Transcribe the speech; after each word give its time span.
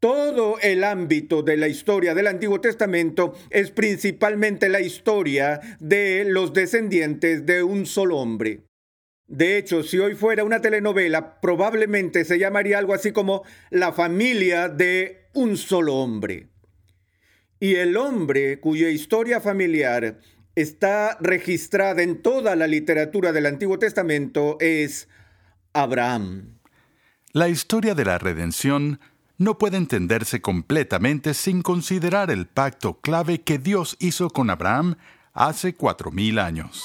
todo 0.00 0.58
el 0.60 0.82
ámbito 0.82 1.42
de 1.42 1.58
la 1.58 1.68
historia 1.68 2.14
del 2.14 2.26
Antiguo 2.26 2.60
Testamento 2.60 3.34
es 3.50 3.70
principalmente 3.70 4.70
la 4.70 4.80
historia 4.80 5.60
de 5.78 6.24
los 6.26 6.54
descendientes 6.54 7.44
de 7.44 7.62
un 7.62 7.84
solo 7.84 8.16
hombre. 8.16 8.62
De 9.26 9.58
hecho, 9.58 9.82
si 9.82 9.98
hoy 9.98 10.14
fuera 10.14 10.42
una 10.42 10.60
telenovela, 10.60 11.40
probablemente 11.40 12.24
se 12.24 12.38
llamaría 12.38 12.78
algo 12.78 12.94
así 12.94 13.12
como 13.12 13.44
La 13.70 13.92
familia 13.92 14.68
de 14.68 15.28
un 15.34 15.56
solo 15.56 15.94
hombre. 15.96 16.48
Y 17.60 17.74
el 17.74 17.96
hombre 17.96 18.58
cuya 18.58 18.88
historia 18.88 19.40
familiar 19.40 20.18
está 20.56 21.18
registrada 21.20 22.02
en 22.02 22.22
toda 22.22 22.56
la 22.56 22.66
literatura 22.66 23.32
del 23.32 23.46
Antiguo 23.46 23.78
Testamento 23.78 24.56
es 24.60 25.08
Abraham. 25.74 26.58
La 27.32 27.48
historia 27.48 27.94
de 27.94 28.04
la 28.04 28.18
redención 28.18 28.98
no 29.40 29.56
puede 29.56 29.78
entenderse 29.78 30.42
completamente 30.42 31.32
sin 31.32 31.62
considerar 31.62 32.30
el 32.30 32.46
pacto 32.46 33.00
clave 33.00 33.40
que 33.40 33.58
Dios 33.58 33.96
hizo 33.98 34.28
con 34.28 34.50
Abraham 34.50 34.96
hace 35.32 35.74
cuatro 35.74 36.10
mil 36.10 36.38
años. 36.38 36.84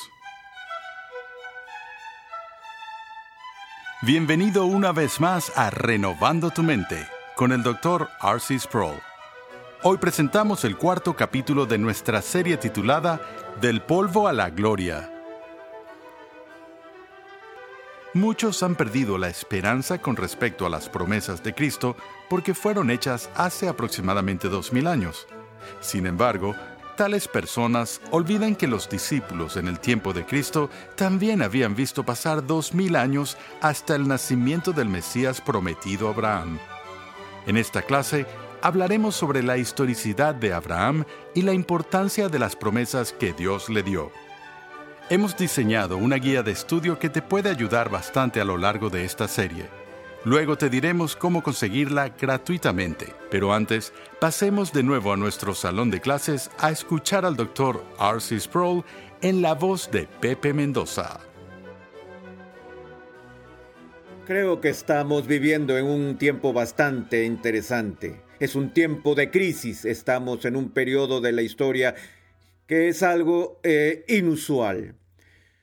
Bienvenido 4.03 4.63
una 4.65 4.93
vez 4.93 5.19
más 5.19 5.51
a 5.57 5.69
Renovando 5.69 6.49
tu 6.49 6.63
Mente 6.63 7.05
con 7.35 7.51
el 7.51 7.61
Dr. 7.61 8.07
R.C. 8.23 8.57
Sproul. 8.57 9.01
Hoy 9.83 9.97
presentamos 9.97 10.63
el 10.63 10.77
cuarto 10.77 11.13
capítulo 11.13 11.65
de 11.65 11.77
nuestra 11.77 12.21
serie 12.21 12.55
titulada 12.55 13.19
Del 13.59 13.81
polvo 13.81 14.29
a 14.29 14.33
la 14.33 14.49
gloria. 14.49 15.14
Muchos 18.15 18.63
han 18.63 18.75
perdido 18.75 19.17
la 19.17 19.27
esperanza 19.27 20.01
con 20.01 20.15
respecto 20.15 20.65
a 20.65 20.69
las 20.69 20.87
promesas 20.87 21.43
de 21.43 21.53
Cristo 21.53 21.97
porque 22.29 22.53
fueron 22.53 22.89
hechas 22.89 23.29
hace 23.35 23.67
aproximadamente 23.67 24.47
dos 24.47 24.71
años. 24.71 25.27
Sin 25.81 26.07
embargo, 26.07 26.55
Tales 26.95 27.27
personas 27.27 27.99
olvidan 28.11 28.55
que 28.55 28.69
los 28.69 28.87
discípulos 28.87 29.57
en 29.57 29.67
el 29.67 29.81
tiempo 29.81 30.13
de 30.13 30.25
Cristo 30.25 30.69
también 30.95 31.41
habían 31.41 31.75
visto 31.75 32.05
pasar 32.05 32.47
dos 32.47 32.73
mil 32.73 32.95
años 32.95 33.37
hasta 33.59 33.97
el 33.97 34.07
nacimiento 34.07 34.71
del 34.71 34.87
Mesías 34.87 35.41
prometido 35.41 36.07
a 36.07 36.11
Abraham. 36.11 36.57
En 37.47 37.57
esta 37.57 37.81
clase 37.81 38.25
hablaremos 38.61 39.13
sobre 39.13 39.43
la 39.43 39.57
historicidad 39.57 40.33
de 40.35 40.53
Abraham 40.53 41.03
y 41.33 41.41
la 41.41 41.51
importancia 41.51 42.29
de 42.29 42.39
las 42.39 42.55
promesas 42.55 43.11
que 43.11 43.33
Dios 43.33 43.67
le 43.67 43.83
dio. 43.83 44.09
Hemos 45.07 45.37
diseñado 45.37 45.97
una 45.97 46.15
guía 46.15 46.41
de 46.41 46.51
estudio 46.51 46.97
que 46.97 47.09
te 47.09 47.21
puede 47.21 47.51
ayudar 47.51 47.91
bastante 47.91 48.41
a 48.41 48.43
lo 48.43 48.57
largo 48.57 48.89
de 48.89 49.05
esta 49.05 49.27
serie. 49.27 49.67
Luego 50.23 50.57
te 50.57 50.67
diremos 50.67 51.15
cómo 51.15 51.43
conseguirla 51.43 52.09
gratuitamente. 52.09 53.13
Pero 53.29 53.53
antes, 53.53 53.93
pasemos 54.19 54.73
de 54.73 54.81
nuevo 54.81 55.13
a 55.13 55.17
nuestro 55.17 55.53
salón 55.53 55.91
de 55.91 56.01
clases 56.01 56.49
a 56.57 56.71
escuchar 56.71 57.23
al 57.23 57.35
Dr. 57.35 57.83
R.C. 57.99 58.39
Sproul 58.39 58.83
en 59.21 59.43
la 59.43 59.53
voz 59.53 59.91
de 59.91 60.07
Pepe 60.07 60.53
Mendoza. 60.53 61.19
Creo 64.25 64.59
que 64.59 64.69
estamos 64.69 65.27
viviendo 65.27 65.77
en 65.77 65.85
un 65.85 66.17
tiempo 66.17 66.51
bastante 66.51 67.25
interesante. 67.25 68.23
Es 68.39 68.55
un 68.55 68.71
tiempo 68.71 69.13
de 69.13 69.29
crisis. 69.29 69.85
Estamos 69.85 70.45
en 70.45 70.55
un 70.55 70.71
periodo 70.71 71.21
de 71.21 71.31
la 71.31 71.43
historia 71.43 71.93
que 72.67 72.87
es 72.87 73.03
algo 73.03 73.59
eh, 73.63 74.03
inusual, 74.07 74.95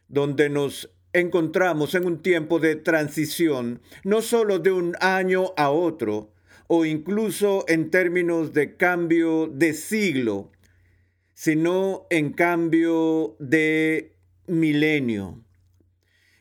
donde 0.08 0.48
nos 0.48 0.90
encontramos 1.12 1.94
en 1.94 2.06
un 2.06 2.22
tiempo 2.22 2.58
de 2.58 2.76
transición, 2.76 3.80
no 4.04 4.22
solo 4.22 4.58
de 4.58 4.72
un 4.72 4.96
año 5.00 5.52
a 5.56 5.70
otro, 5.70 6.32
o 6.68 6.84
incluso 6.84 7.64
en 7.68 7.90
términos 7.90 8.54
de 8.54 8.76
cambio 8.76 9.46
de 9.46 9.74
siglo, 9.74 10.50
sino 11.34 12.06
en 12.08 12.32
cambio 12.32 13.36
de 13.38 14.14
milenio. 14.46 15.44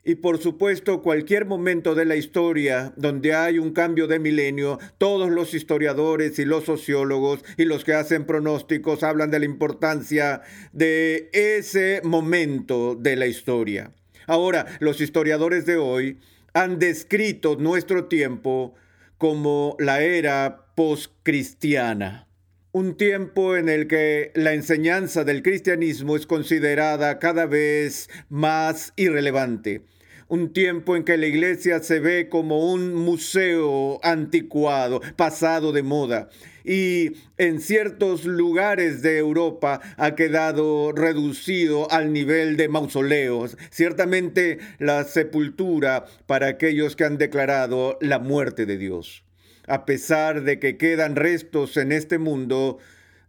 Y 0.03 0.15
por 0.15 0.39
supuesto, 0.39 1.03
cualquier 1.03 1.45
momento 1.45 1.93
de 1.93 2.05
la 2.05 2.15
historia 2.15 2.91
donde 2.95 3.35
hay 3.35 3.59
un 3.59 3.71
cambio 3.71 4.07
de 4.07 4.17
milenio, 4.17 4.79
todos 4.97 5.29
los 5.29 5.53
historiadores 5.53 6.39
y 6.39 6.45
los 6.45 6.63
sociólogos 6.63 7.43
y 7.55 7.65
los 7.65 7.83
que 7.83 7.93
hacen 7.93 8.25
pronósticos 8.25 9.03
hablan 9.03 9.29
de 9.29 9.39
la 9.39 9.45
importancia 9.45 10.41
de 10.73 11.29
ese 11.33 12.01
momento 12.03 12.95
de 12.95 13.15
la 13.15 13.27
historia. 13.27 13.91
Ahora, 14.25 14.65
los 14.79 15.01
historiadores 15.01 15.67
de 15.67 15.77
hoy 15.77 16.17
han 16.53 16.79
descrito 16.79 17.55
nuestro 17.57 18.05
tiempo 18.05 18.73
como 19.19 19.75
la 19.77 20.01
era 20.01 20.65
postcristiana. 20.73 22.30
Un 22.73 22.95
tiempo 22.95 23.57
en 23.57 23.67
el 23.67 23.87
que 23.87 24.31
la 24.33 24.53
enseñanza 24.53 25.25
del 25.25 25.43
cristianismo 25.43 26.15
es 26.15 26.25
considerada 26.25 27.19
cada 27.19 27.45
vez 27.45 28.09
más 28.29 28.93
irrelevante 28.95 29.83
un 30.31 30.53
tiempo 30.53 30.95
en 30.95 31.03
que 31.03 31.17
la 31.17 31.25
iglesia 31.25 31.83
se 31.83 31.99
ve 31.99 32.29
como 32.29 32.71
un 32.71 32.95
museo 32.95 33.99
anticuado, 34.01 35.01
pasado 35.17 35.73
de 35.73 35.83
moda, 35.83 36.29
y 36.63 37.17
en 37.37 37.59
ciertos 37.59 38.23
lugares 38.23 39.01
de 39.01 39.17
Europa 39.17 39.81
ha 39.97 40.15
quedado 40.15 40.93
reducido 40.93 41.91
al 41.91 42.13
nivel 42.13 42.55
de 42.55 42.69
mausoleos, 42.69 43.57
ciertamente 43.71 44.59
la 44.79 45.03
sepultura 45.03 46.05
para 46.27 46.47
aquellos 46.47 46.95
que 46.95 47.03
han 47.03 47.17
declarado 47.17 47.97
la 47.99 48.19
muerte 48.19 48.65
de 48.65 48.77
Dios. 48.77 49.25
A 49.71 49.85
pesar 49.85 50.43
de 50.43 50.59
que 50.59 50.75
quedan 50.75 51.15
restos 51.15 51.77
en 51.77 51.93
este 51.93 52.17
mundo 52.17 52.79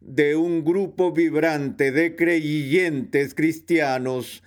de 0.00 0.34
un 0.34 0.64
grupo 0.64 1.12
vibrante 1.12 1.92
de 1.92 2.16
creyentes 2.16 3.36
cristianos, 3.36 4.42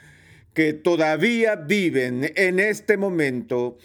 que 0.54 0.74
todavía 0.74 1.56
viven 1.56 2.34
en 2.36 2.60
este 2.60 2.98
momento 2.98 3.78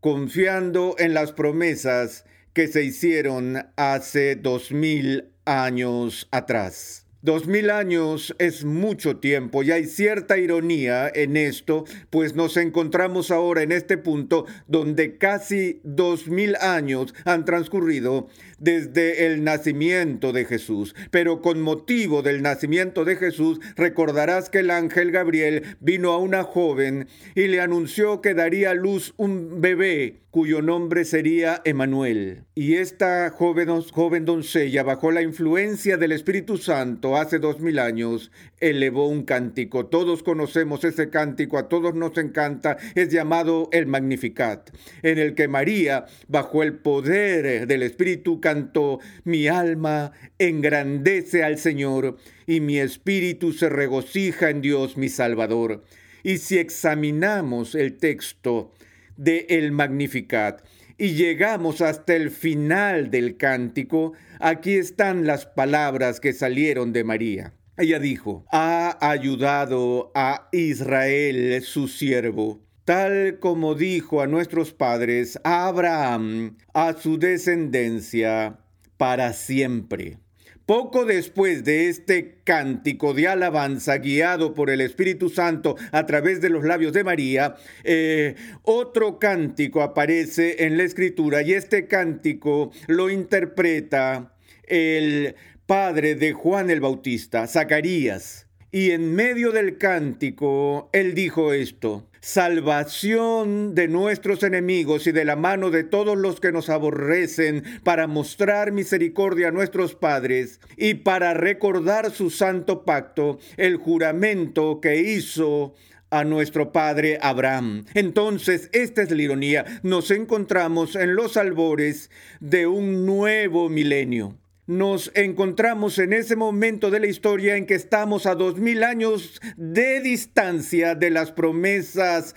confiando 0.00 0.94
en 0.98 1.14
las 1.14 1.32
promesas 1.32 2.26
que 2.52 2.68
se 2.68 2.84
hicieron 2.84 3.66
hace 3.76 4.36
dos 4.36 4.70
mil 4.70 5.32
años 5.46 6.28
atrás. 6.32 7.03
Dos 7.24 7.46
mil 7.46 7.70
años 7.70 8.36
es 8.38 8.66
mucho 8.66 9.16
tiempo 9.16 9.62
y 9.62 9.70
hay 9.70 9.86
cierta 9.86 10.36
ironía 10.36 11.10
en 11.14 11.38
esto, 11.38 11.86
pues 12.10 12.34
nos 12.34 12.58
encontramos 12.58 13.30
ahora 13.30 13.62
en 13.62 13.72
este 13.72 13.96
punto 13.96 14.44
donde 14.68 15.16
casi 15.16 15.80
dos 15.84 16.28
mil 16.28 16.54
años 16.56 17.14
han 17.24 17.46
transcurrido 17.46 18.28
desde 18.58 19.24
el 19.24 19.42
nacimiento 19.42 20.34
de 20.34 20.44
Jesús. 20.44 20.94
Pero 21.10 21.40
con 21.40 21.62
motivo 21.62 22.20
del 22.20 22.42
nacimiento 22.42 23.06
de 23.06 23.16
Jesús, 23.16 23.58
recordarás 23.74 24.50
que 24.50 24.58
el 24.58 24.70
ángel 24.70 25.10
Gabriel 25.10 25.78
vino 25.80 26.12
a 26.12 26.18
una 26.18 26.42
joven 26.42 27.08
y 27.34 27.46
le 27.46 27.62
anunció 27.62 28.20
que 28.20 28.34
daría 28.34 28.72
a 28.72 28.74
luz 28.74 29.14
un 29.16 29.62
bebé 29.62 30.23
cuyo 30.34 30.62
nombre 30.62 31.04
sería 31.04 31.62
Emanuel. 31.64 32.42
Y 32.56 32.74
esta 32.74 33.30
joven, 33.30 33.68
joven 33.92 34.24
doncella, 34.24 34.82
bajo 34.82 35.12
la 35.12 35.22
influencia 35.22 35.96
del 35.96 36.10
Espíritu 36.10 36.58
Santo, 36.58 37.16
hace 37.16 37.38
dos 37.38 37.60
mil 37.60 37.78
años 37.78 38.32
elevó 38.58 39.06
un 39.06 39.22
cántico. 39.22 39.86
Todos 39.86 40.24
conocemos 40.24 40.82
ese 40.82 41.08
cántico, 41.08 41.56
a 41.56 41.68
todos 41.68 41.94
nos 41.94 42.18
encanta. 42.18 42.78
Es 42.96 43.10
llamado 43.10 43.68
el 43.70 43.86
Magnificat, 43.86 44.70
en 45.04 45.18
el 45.18 45.36
que 45.36 45.46
María, 45.46 46.06
bajo 46.26 46.64
el 46.64 46.78
poder 46.78 47.68
del 47.68 47.84
Espíritu, 47.84 48.40
cantó, 48.40 48.98
mi 49.22 49.46
alma 49.46 50.10
engrandece 50.40 51.44
al 51.44 51.58
Señor 51.58 52.16
y 52.44 52.58
mi 52.58 52.78
espíritu 52.78 53.52
se 53.52 53.68
regocija 53.68 54.50
en 54.50 54.62
Dios 54.62 54.96
mi 54.96 55.08
Salvador. 55.08 55.84
Y 56.24 56.38
si 56.38 56.58
examinamos 56.58 57.76
el 57.76 57.98
texto 57.98 58.72
de 59.16 59.46
el 59.48 59.72
Magnificat, 59.72 60.62
y 60.96 61.14
llegamos 61.14 61.80
hasta 61.80 62.14
el 62.14 62.30
final 62.30 63.10
del 63.10 63.36
cántico, 63.36 64.12
aquí 64.40 64.74
están 64.74 65.26
las 65.26 65.46
palabras 65.46 66.20
que 66.20 66.32
salieron 66.32 66.92
de 66.92 67.04
María. 67.04 67.54
Ella 67.76 67.98
dijo, 67.98 68.44
ha 68.52 68.96
ayudado 69.00 70.12
a 70.14 70.48
Israel 70.52 71.60
su 71.62 71.88
siervo, 71.88 72.62
tal 72.84 73.40
como 73.40 73.74
dijo 73.74 74.22
a 74.22 74.28
nuestros 74.28 74.72
padres, 74.72 75.40
a 75.42 75.66
Abraham, 75.66 76.56
a 76.72 76.92
su 76.92 77.18
descendencia, 77.18 78.60
para 78.96 79.32
siempre. 79.32 80.18
Poco 80.66 81.04
después 81.04 81.62
de 81.62 81.90
este 81.90 82.38
cántico 82.42 83.12
de 83.12 83.28
alabanza 83.28 83.98
guiado 83.98 84.54
por 84.54 84.70
el 84.70 84.80
Espíritu 84.80 85.28
Santo 85.28 85.76
a 85.92 86.06
través 86.06 86.40
de 86.40 86.48
los 86.48 86.64
labios 86.64 86.94
de 86.94 87.04
María, 87.04 87.56
eh, 87.82 88.34
otro 88.62 89.18
cántico 89.18 89.82
aparece 89.82 90.64
en 90.64 90.78
la 90.78 90.84
escritura 90.84 91.42
y 91.42 91.52
este 91.52 91.86
cántico 91.86 92.72
lo 92.86 93.10
interpreta 93.10 94.34
el 94.62 95.34
padre 95.66 96.14
de 96.14 96.32
Juan 96.32 96.70
el 96.70 96.80
Bautista, 96.80 97.46
Zacarías. 97.46 98.46
Y 98.72 98.92
en 98.92 99.14
medio 99.14 99.52
del 99.52 99.76
cántico, 99.76 100.88
él 100.94 101.14
dijo 101.14 101.52
esto, 101.52 102.08
salvación 102.24 103.74
de 103.74 103.86
nuestros 103.86 104.42
enemigos 104.44 105.06
y 105.06 105.12
de 105.12 105.26
la 105.26 105.36
mano 105.36 105.70
de 105.70 105.84
todos 105.84 106.16
los 106.16 106.40
que 106.40 106.52
nos 106.52 106.70
aborrecen, 106.70 107.64
para 107.82 108.06
mostrar 108.06 108.72
misericordia 108.72 109.48
a 109.48 109.50
nuestros 109.50 109.94
padres 109.94 110.58
y 110.78 110.94
para 110.94 111.34
recordar 111.34 112.10
su 112.10 112.30
santo 112.30 112.86
pacto, 112.86 113.38
el 113.58 113.76
juramento 113.76 114.80
que 114.80 114.96
hizo 115.02 115.74
a 116.08 116.24
nuestro 116.24 116.72
padre 116.72 117.18
Abraham. 117.20 117.84
Entonces, 117.92 118.70
esta 118.72 119.02
es 119.02 119.10
la 119.10 119.20
ironía, 119.20 119.66
nos 119.82 120.10
encontramos 120.10 120.96
en 120.96 121.16
los 121.16 121.36
albores 121.36 122.10
de 122.40 122.66
un 122.66 123.04
nuevo 123.04 123.68
milenio 123.68 124.38
nos 124.66 125.10
encontramos 125.14 125.98
en 125.98 126.12
ese 126.12 126.36
momento 126.36 126.90
de 126.90 127.00
la 127.00 127.06
historia 127.06 127.56
en 127.56 127.66
que 127.66 127.74
estamos 127.74 128.26
a 128.26 128.34
dos 128.34 128.58
mil 128.58 128.82
años 128.82 129.40
de 129.56 130.00
distancia 130.00 130.94
de 130.94 131.10
las 131.10 131.32
promesas 131.32 132.34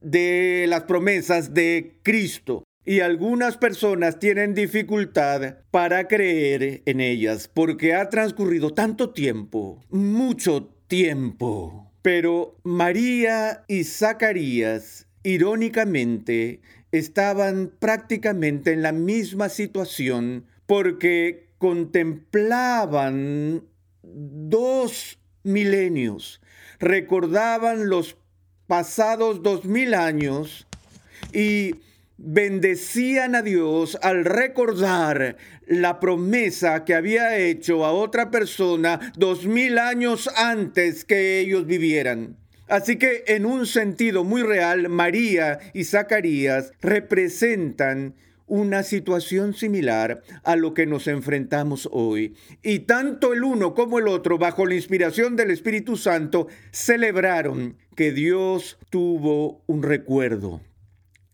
de 0.00 0.66
las 0.68 0.82
promesas 0.82 1.54
de 1.54 1.98
Cristo. 2.02 2.64
Y 2.86 3.00
algunas 3.00 3.56
personas 3.56 4.18
tienen 4.18 4.52
dificultad 4.52 5.56
para 5.70 6.06
creer 6.06 6.82
en 6.84 7.00
ellas 7.00 7.48
porque 7.52 7.94
ha 7.94 8.10
transcurrido 8.10 8.74
tanto 8.74 9.10
tiempo, 9.10 9.82
mucho 9.88 10.74
tiempo. 10.86 11.90
Pero 12.02 12.58
María 12.62 13.64
y 13.68 13.84
Zacarías, 13.84 15.06
irónicamente, 15.22 16.60
estaban 16.92 17.72
prácticamente 17.78 18.72
en 18.72 18.82
la 18.82 18.92
misma 18.92 19.48
situación 19.48 20.44
porque 20.66 21.43
contemplaban 21.58 23.64
dos 24.02 25.18
milenios, 25.42 26.40
recordaban 26.78 27.88
los 27.88 28.16
pasados 28.66 29.42
dos 29.42 29.64
mil 29.64 29.94
años 29.94 30.66
y 31.32 31.76
bendecían 32.16 33.34
a 33.34 33.42
Dios 33.42 33.98
al 34.02 34.24
recordar 34.24 35.36
la 35.66 36.00
promesa 36.00 36.84
que 36.84 36.94
había 36.94 37.38
hecho 37.38 37.84
a 37.84 37.92
otra 37.92 38.30
persona 38.30 39.12
dos 39.16 39.46
mil 39.46 39.78
años 39.78 40.28
antes 40.36 41.04
que 41.04 41.40
ellos 41.40 41.66
vivieran. 41.66 42.36
Así 42.68 42.96
que 42.96 43.24
en 43.26 43.44
un 43.44 43.66
sentido 43.66 44.24
muy 44.24 44.42
real, 44.42 44.88
María 44.88 45.58
y 45.74 45.84
Zacarías 45.84 46.72
representan 46.80 48.14
una 48.46 48.82
situación 48.82 49.54
similar 49.54 50.22
a 50.42 50.56
lo 50.56 50.74
que 50.74 50.86
nos 50.86 51.06
enfrentamos 51.06 51.88
hoy. 51.92 52.34
Y 52.62 52.80
tanto 52.80 53.32
el 53.32 53.44
uno 53.44 53.74
como 53.74 53.98
el 53.98 54.08
otro, 54.08 54.38
bajo 54.38 54.66
la 54.66 54.74
inspiración 54.74 55.36
del 55.36 55.50
Espíritu 55.50 55.96
Santo, 55.96 56.48
celebraron 56.70 57.76
que 57.96 58.12
Dios 58.12 58.78
tuvo 58.90 59.62
un 59.66 59.82
recuerdo. 59.82 60.60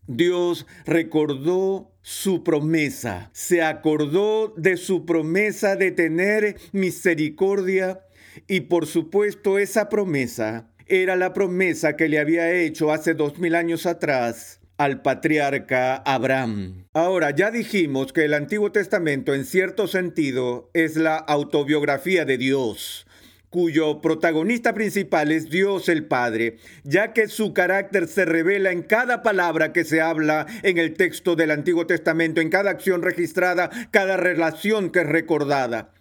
Dios 0.07 0.65
recordó 0.85 1.91
su 2.01 2.43
promesa, 2.43 3.29
se 3.33 3.61
acordó 3.61 4.53
de 4.57 4.75
su 4.77 5.05
promesa 5.05 5.75
de 5.75 5.91
tener 5.91 6.57
misericordia 6.71 8.01
y 8.47 8.61
por 8.61 8.87
supuesto 8.87 9.59
esa 9.59 9.87
promesa 9.89 10.71
era 10.87 11.15
la 11.15 11.33
promesa 11.33 11.95
que 11.95 12.09
le 12.09 12.19
había 12.19 12.51
hecho 12.51 12.91
hace 12.91 13.13
dos 13.13 13.37
mil 13.37 13.55
años 13.55 13.85
atrás 13.85 14.60
al 14.81 15.03
patriarca 15.03 15.97
Abraham. 15.97 16.85
Ahora, 16.93 17.29
ya 17.29 17.51
dijimos 17.51 18.13
que 18.13 18.25
el 18.25 18.33
Antiguo 18.33 18.71
Testamento 18.71 19.35
en 19.35 19.45
cierto 19.45 19.87
sentido 19.87 20.71
es 20.73 20.95
la 20.95 21.17
autobiografía 21.17 22.25
de 22.25 22.39
Dios 22.39 23.05
cuyo 23.51 23.99
protagonista 23.99 24.73
principal 24.73 25.29
es 25.29 25.49
Dios 25.49 25.89
el 25.89 26.05
Padre, 26.05 26.55
ya 26.85 27.11
que 27.11 27.27
su 27.27 27.53
carácter 27.53 28.07
se 28.07 28.23
revela 28.23 28.71
en 28.71 28.81
cada 28.81 29.23
palabra 29.23 29.73
que 29.73 29.83
se 29.83 29.99
habla 29.99 30.47
en 30.63 30.77
el 30.77 30.93
texto 30.93 31.35
del 31.35 31.51
Antiguo 31.51 31.85
Testamento, 31.85 32.39
en 32.39 32.49
cada 32.49 32.71
acción 32.71 33.01
registrada, 33.01 33.69
cada 33.91 34.15
relación 34.15 34.89
que 34.89 35.01
es 35.01 35.05
recordada. 35.05 35.91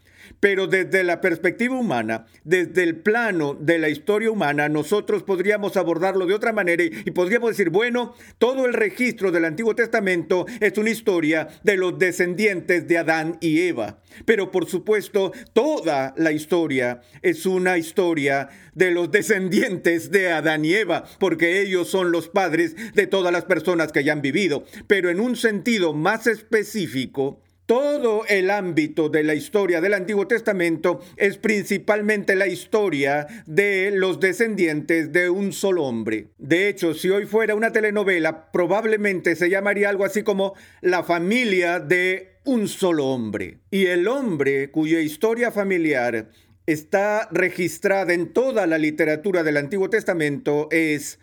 Pero 0.41 0.67
desde 0.67 1.05
la 1.05 1.21
perspectiva 1.21 1.79
humana, 1.79 2.27
desde 2.45 2.83
el 2.83 2.97
plano 2.97 3.55
de 3.55 3.79
la 3.79 3.91
historia 3.91 4.31
humana, 4.31 4.69
nosotros 4.71 5.23
podríamos 5.23 5.77
abordarlo 5.77 6.27
de 6.27 6.35
otra 6.35 6.53
manera 6.53 6.83
y, 6.83 7.11
podríamos 7.11 7.51
decir, 7.51 7.69
bueno, 7.69 8.15
todo 8.39 8.65
el 8.65 8.73
registro 8.73 9.31
del 9.31 9.45
Antiguo 9.45 9.75
Testamento 9.75 10.47
es 10.61 10.77
una 10.79 10.91
historia 10.91 11.49
de 11.63 11.77
los 11.77 11.99
descendientes 11.99 12.89
de 12.89 12.99
Adán 12.99 13.37
y 13.41 13.61
Eva. 13.61 14.01
Pero 14.25 14.51
por 14.51 14.67
supuesto, 14.67 15.33
toda 15.53 16.15
la 16.17 16.33
historia 16.33 17.03
es 17.23 17.45
una 17.45 17.77
historia 17.79 18.49
de 18.75 18.91
los 18.91 19.11
descendientes 19.11 20.11
de 20.11 20.33
Adán 20.33 20.65
y 20.65 20.75
Eva, 20.75 21.05
porque 21.19 21.61
ellos 21.61 21.89
son 21.89 22.11
los 22.11 22.29
padres 22.29 22.75
de 22.95 23.07
todas 23.07 23.33
las 23.33 23.45
personas 23.45 23.93
que 23.93 24.05
ya 24.05 24.13
han 24.13 24.23
vivido. 24.23 24.65
Pero 24.87 25.11
en 25.11 25.21
un 25.21 25.37
sentido 25.37 25.93
más 25.93 26.26
específico, 26.26 27.41
todo 27.71 28.25
el 28.27 28.50
ámbito 28.50 29.11
de 29.11 29.23
la 29.23 29.37
historia 29.37 29.81
del 29.81 29.95
Antiguo 29.95 30.27
Testamento 30.27 30.99
es 31.17 31.39
principalmente 31.39 32.35
la 32.35 32.49
historia 32.49 33.29
de 33.47 33.93
los 33.95 34.19
descendientes 34.19 35.12
de 35.12 35.31
un 35.31 35.53
solo 35.53 35.85
hombre. 35.85 36.31
De 36.37 36.69
hecho, 36.69 36.95
si 36.95 37.11
hoy 37.11 37.27
fuera 37.27 37.55
una 37.55 37.71
telenovela, 37.71 38.50
probablemente 38.50 39.37
se 39.37 39.49
llamaría 39.49 39.89
algo 39.89 40.05
así 40.05 40.25
como 40.25 40.55
La 40.81 41.05
familia 41.05 41.79
de 41.79 42.41
un 42.45 42.67
solo 42.67 43.07
hombre. 43.07 43.59
Y 43.71 43.87
el 43.87 44.09
hombre 44.09 44.73
cuya 44.73 44.99
historia 44.99 45.53
familiar 45.53 46.29
está 46.67 47.29
registrada 47.31 48.12
en 48.15 48.33
toda 48.33 48.67
la 48.67 48.79
literatura 48.79 49.45
del 49.45 49.59
Antiguo 49.59 49.89
Testamento 49.89 50.67
es 50.73 51.21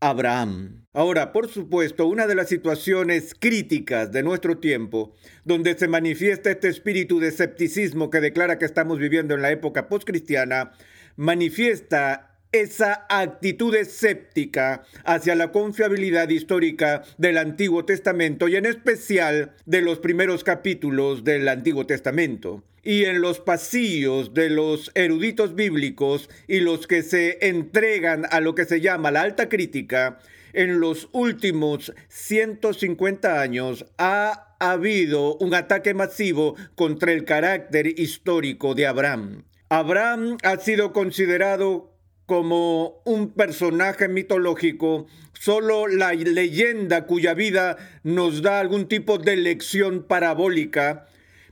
Abraham. 0.00 0.86
Ahora, 0.92 1.32
por 1.32 1.48
supuesto, 1.48 2.06
una 2.06 2.26
de 2.26 2.34
las 2.34 2.48
situaciones 2.48 3.34
críticas 3.38 4.12
de 4.12 4.22
nuestro 4.22 4.58
tiempo, 4.58 5.14
donde 5.44 5.76
se 5.76 5.88
manifiesta 5.88 6.50
este 6.50 6.68
espíritu 6.68 7.20
de 7.20 7.28
escepticismo 7.28 8.10
que 8.10 8.20
declara 8.20 8.58
que 8.58 8.64
estamos 8.64 8.98
viviendo 8.98 9.34
en 9.34 9.42
la 9.42 9.50
época 9.50 9.88
postcristiana, 9.88 10.72
manifiesta 11.16 12.36
esa 12.52 13.06
actitud 13.08 13.74
escéptica 13.74 14.84
hacia 15.04 15.34
la 15.34 15.52
confiabilidad 15.52 16.28
histórica 16.28 17.02
del 17.18 17.38
Antiguo 17.38 17.84
Testamento 17.84 18.48
y 18.48 18.56
en 18.56 18.66
especial 18.66 19.54
de 19.66 19.82
los 19.82 19.98
primeros 19.98 20.44
capítulos 20.44 21.24
del 21.24 21.48
Antiguo 21.48 21.86
Testamento. 21.86 22.62
Y 22.86 23.04
en 23.06 23.20
los 23.20 23.40
pasillos 23.40 24.32
de 24.32 24.48
los 24.48 24.92
eruditos 24.94 25.56
bíblicos 25.56 26.30
y 26.46 26.60
los 26.60 26.86
que 26.86 27.02
se 27.02 27.36
entregan 27.48 28.26
a 28.30 28.38
lo 28.38 28.54
que 28.54 28.64
se 28.64 28.80
llama 28.80 29.10
la 29.10 29.22
alta 29.22 29.48
crítica, 29.48 30.20
en 30.52 30.78
los 30.78 31.08
últimos 31.10 31.92
150 32.06 33.40
años 33.40 33.86
ha 33.98 34.54
habido 34.60 35.36
un 35.38 35.52
ataque 35.54 35.94
masivo 35.94 36.54
contra 36.76 37.10
el 37.10 37.24
carácter 37.24 37.88
histórico 37.98 38.76
de 38.76 38.86
Abraham. 38.86 39.42
Abraham 39.68 40.38
ha 40.44 40.56
sido 40.58 40.92
considerado 40.92 41.92
como 42.24 43.02
un 43.04 43.32
personaje 43.32 44.06
mitológico, 44.06 45.08
solo 45.32 45.88
la 45.88 46.12
leyenda 46.12 47.06
cuya 47.06 47.34
vida 47.34 47.78
nos 48.04 48.42
da 48.42 48.60
algún 48.60 48.86
tipo 48.86 49.18
de 49.18 49.36
lección 49.36 50.04
parabólica, 50.04 51.08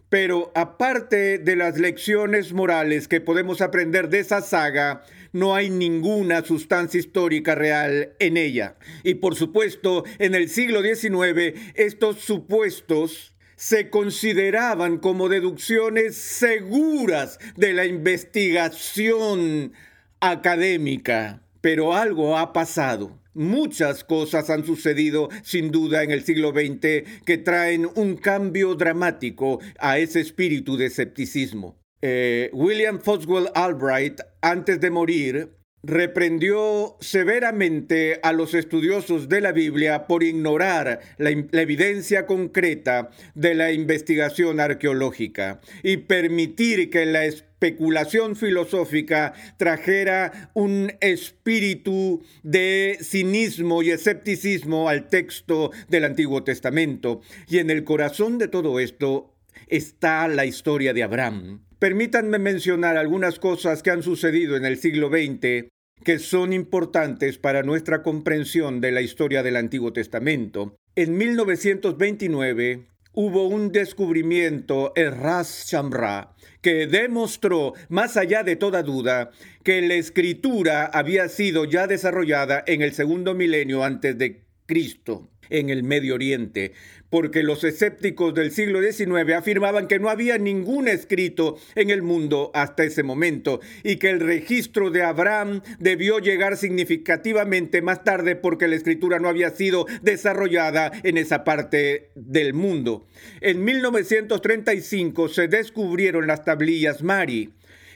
Pero 0.09 0.53
aparte 0.55 1.39
de 1.39 1.57
las 1.57 1.79
lecciones 1.79 2.53
morales 2.53 3.09
que 3.09 3.21
podemos 3.21 3.61
aprender 3.61 4.09
de 4.09 4.21
esa 4.21 4.43
saga, 4.43 5.03
no 5.33 5.55
hay 5.55 5.71
ninguna 5.71 6.45
sustancia 6.45 7.01
histórica 7.01 7.55
real 7.55 8.15
en 8.21 8.37
ella. 8.37 8.77
Y 9.03 9.15
por 9.15 9.35
supuesto, 9.35 10.05
en 10.19 10.35
el 10.35 10.49
siglo 10.49 10.83
XIX, 10.83 11.59
estos 11.75 12.21
supuestos 12.21 13.35
se 13.57 13.91
consideraban 13.91 14.99
como 14.99 15.29
deducciones 15.29 16.17
seguras 16.17 17.39
de 17.57 17.73
la 17.73 17.87
investigación 17.87 19.73
académica. 20.21 21.43
Pero 21.61 21.95
algo 21.95 22.37
ha 22.37 22.53
pasado. 22.53 23.19
Muchas 23.35 24.05
cosas 24.05 24.49
han 24.49 24.65
sucedido 24.65 25.29
sin 25.43 25.71
duda 25.71 26.03
en 26.03 26.11
el 26.13 26.25
siglo 26.25 26.51
XX 26.51 27.25
que 27.27 27.39
traen 27.39 27.89
un 27.97 28.17
cambio 28.17 28.75
dramático 28.77 29.61
a 29.79 29.99
ese 29.99 30.21
espíritu 30.21 30.77
de 30.77 30.87
escepticismo. 30.87 31.77
Eh, 32.01 32.51
William 32.53 33.01
Foswell 33.01 33.49
Albright, 33.55 34.21
antes 34.41 34.81
de 34.81 34.91
morir, 34.91 35.51
reprendió 35.87 36.97
severamente 37.01 38.21
a 38.23 38.33
los 38.33 38.55
estudiosos 38.55 39.29
de 39.29 39.41
la 39.41 39.53
Biblia 39.53 40.07
por 40.07 40.23
ignorar 40.23 41.01
la, 41.19 41.31
evidencia 41.31 42.27
concreta 42.27 43.11
de 43.35 43.55
la 43.55 43.73
investigación 43.73 44.61
arqueológica 44.61 45.61
y 45.83 45.99
permitir 45.99 46.89
que 46.89 47.05
la 47.05 47.27
especulación 47.65 48.37
filosófica 48.37 49.33
trajera 49.57 50.51
un 50.53 50.93
espíritu 51.01 52.23
de 52.43 52.99
cinismo 53.01 53.83
y 53.83 53.91
escepticismo 53.91 54.91
al 54.91 55.09
texto 55.09 55.71
del 55.89 56.05
Antiguo 56.05 56.45
Testamento. 56.45 57.23
Y 57.49 57.59
en 57.59 57.71
el 57.71 57.85
corazón 57.85 58.37
de 58.37 58.49
todo 58.49 58.81
esto 58.81 59.35
está 59.67 60.29
la 60.29 60.45
historia 60.45 60.93
de 60.93 61.05
Abraham. 61.05 61.65
Permítanme 61.79 62.39
mencionar 62.39 62.99
algunas 62.99 63.39
cosas 63.39 63.83
que 63.83 63.91
han 63.91 64.03
sucedido 64.03 64.57
en 64.57 64.67
el 64.67 64.77
siglo 64.77 65.09
XX 65.09 65.71
que 66.05 66.19
son 66.19 66.53
importantes 66.53 67.39
para 67.39 67.63
nuestra 67.63 68.03
comprensión 68.03 68.83
de 68.83 68.93
la 68.93 69.01
historia 69.01 69.43
del 69.43 69.57
Antiguo 69.57 69.95
Testamento. 69.95 70.77
En 70.97 71.17
1929 71.17 72.94
hubo 73.15 73.47
un 73.47 73.73
descubrimiento 73.73 74.93
en 74.97 75.13
Ras 75.21 75.67
Shamra 75.69 76.35
que 76.61 76.87
demostró, 76.87 77.75
más 77.89 78.17
allá 78.17 78.43
de 78.43 78.57
toda 78.57 78.83
duda, 78.83 79.31
que 79.63 79.83
la 79.83 79.95
escritura 79.95 80.87
había 80.87 81.29
sido 81.29 81.65
ya 81.67 81.87
desarrollada 81.87 82.65
en 82.67 82.83
el 82.83 82.93
segundo 82.93 83.35
milenio 83.35 83.85
antes 83.85 84.17
de 84.17 84.43
Cristo 84.67 85.29
en 85.59 85.71
el 85.71 85.83
Medio 85.83 86.15
Oriente, 86.15 86.73
porque 87.11 87.43
los 87.45 87.63
escépticos 87.63 88.35
del 88.35 88.51
siglo 88.51 88.81
XIX 88.83 89.35
afirmaban 89.35 89.87
que 89.87 89.99
no 90.01 90.09
había 90.09 90.37
ningún 90.37 90.89
escrito 90.89 91.57
en 91.77 91.91
el 91.91 92.03
mundo 92.03 92.51
hasta 92.55 92.83
ese 92.83 93.05
momento 93.05 93.61
y 93.85 93.97
que 93.97 94.11
el 94.11 94.21
registro 94.21 94.91
de 94.91 95.03
Abraham 95.03 95.63
debió 95.79 96.19
llegar 96.19 96.57
significativamente 96.57 97.83
más 97.83 98.03
tarde 98.03 98.35
porque 98.35 98.67
la 98.67 98.75
escritura 98.75 99.21
no 99.21 99.29
había 99.29 99.51
sido 99.51 99.87
desarrollada 100.03 100.91
en 101.05 101.17
esa 101.17 101.45
parte 101.45 102.11
del 102.17 102.53
mundo. 102.53 103.07
En 103.41 103.63
1935 103.65 105.29
se 105.29 105.47
descubrieron 105.47 106.27
las 106.27 106.45
tablillas 106.45 107.03
Mari 107.03 107.53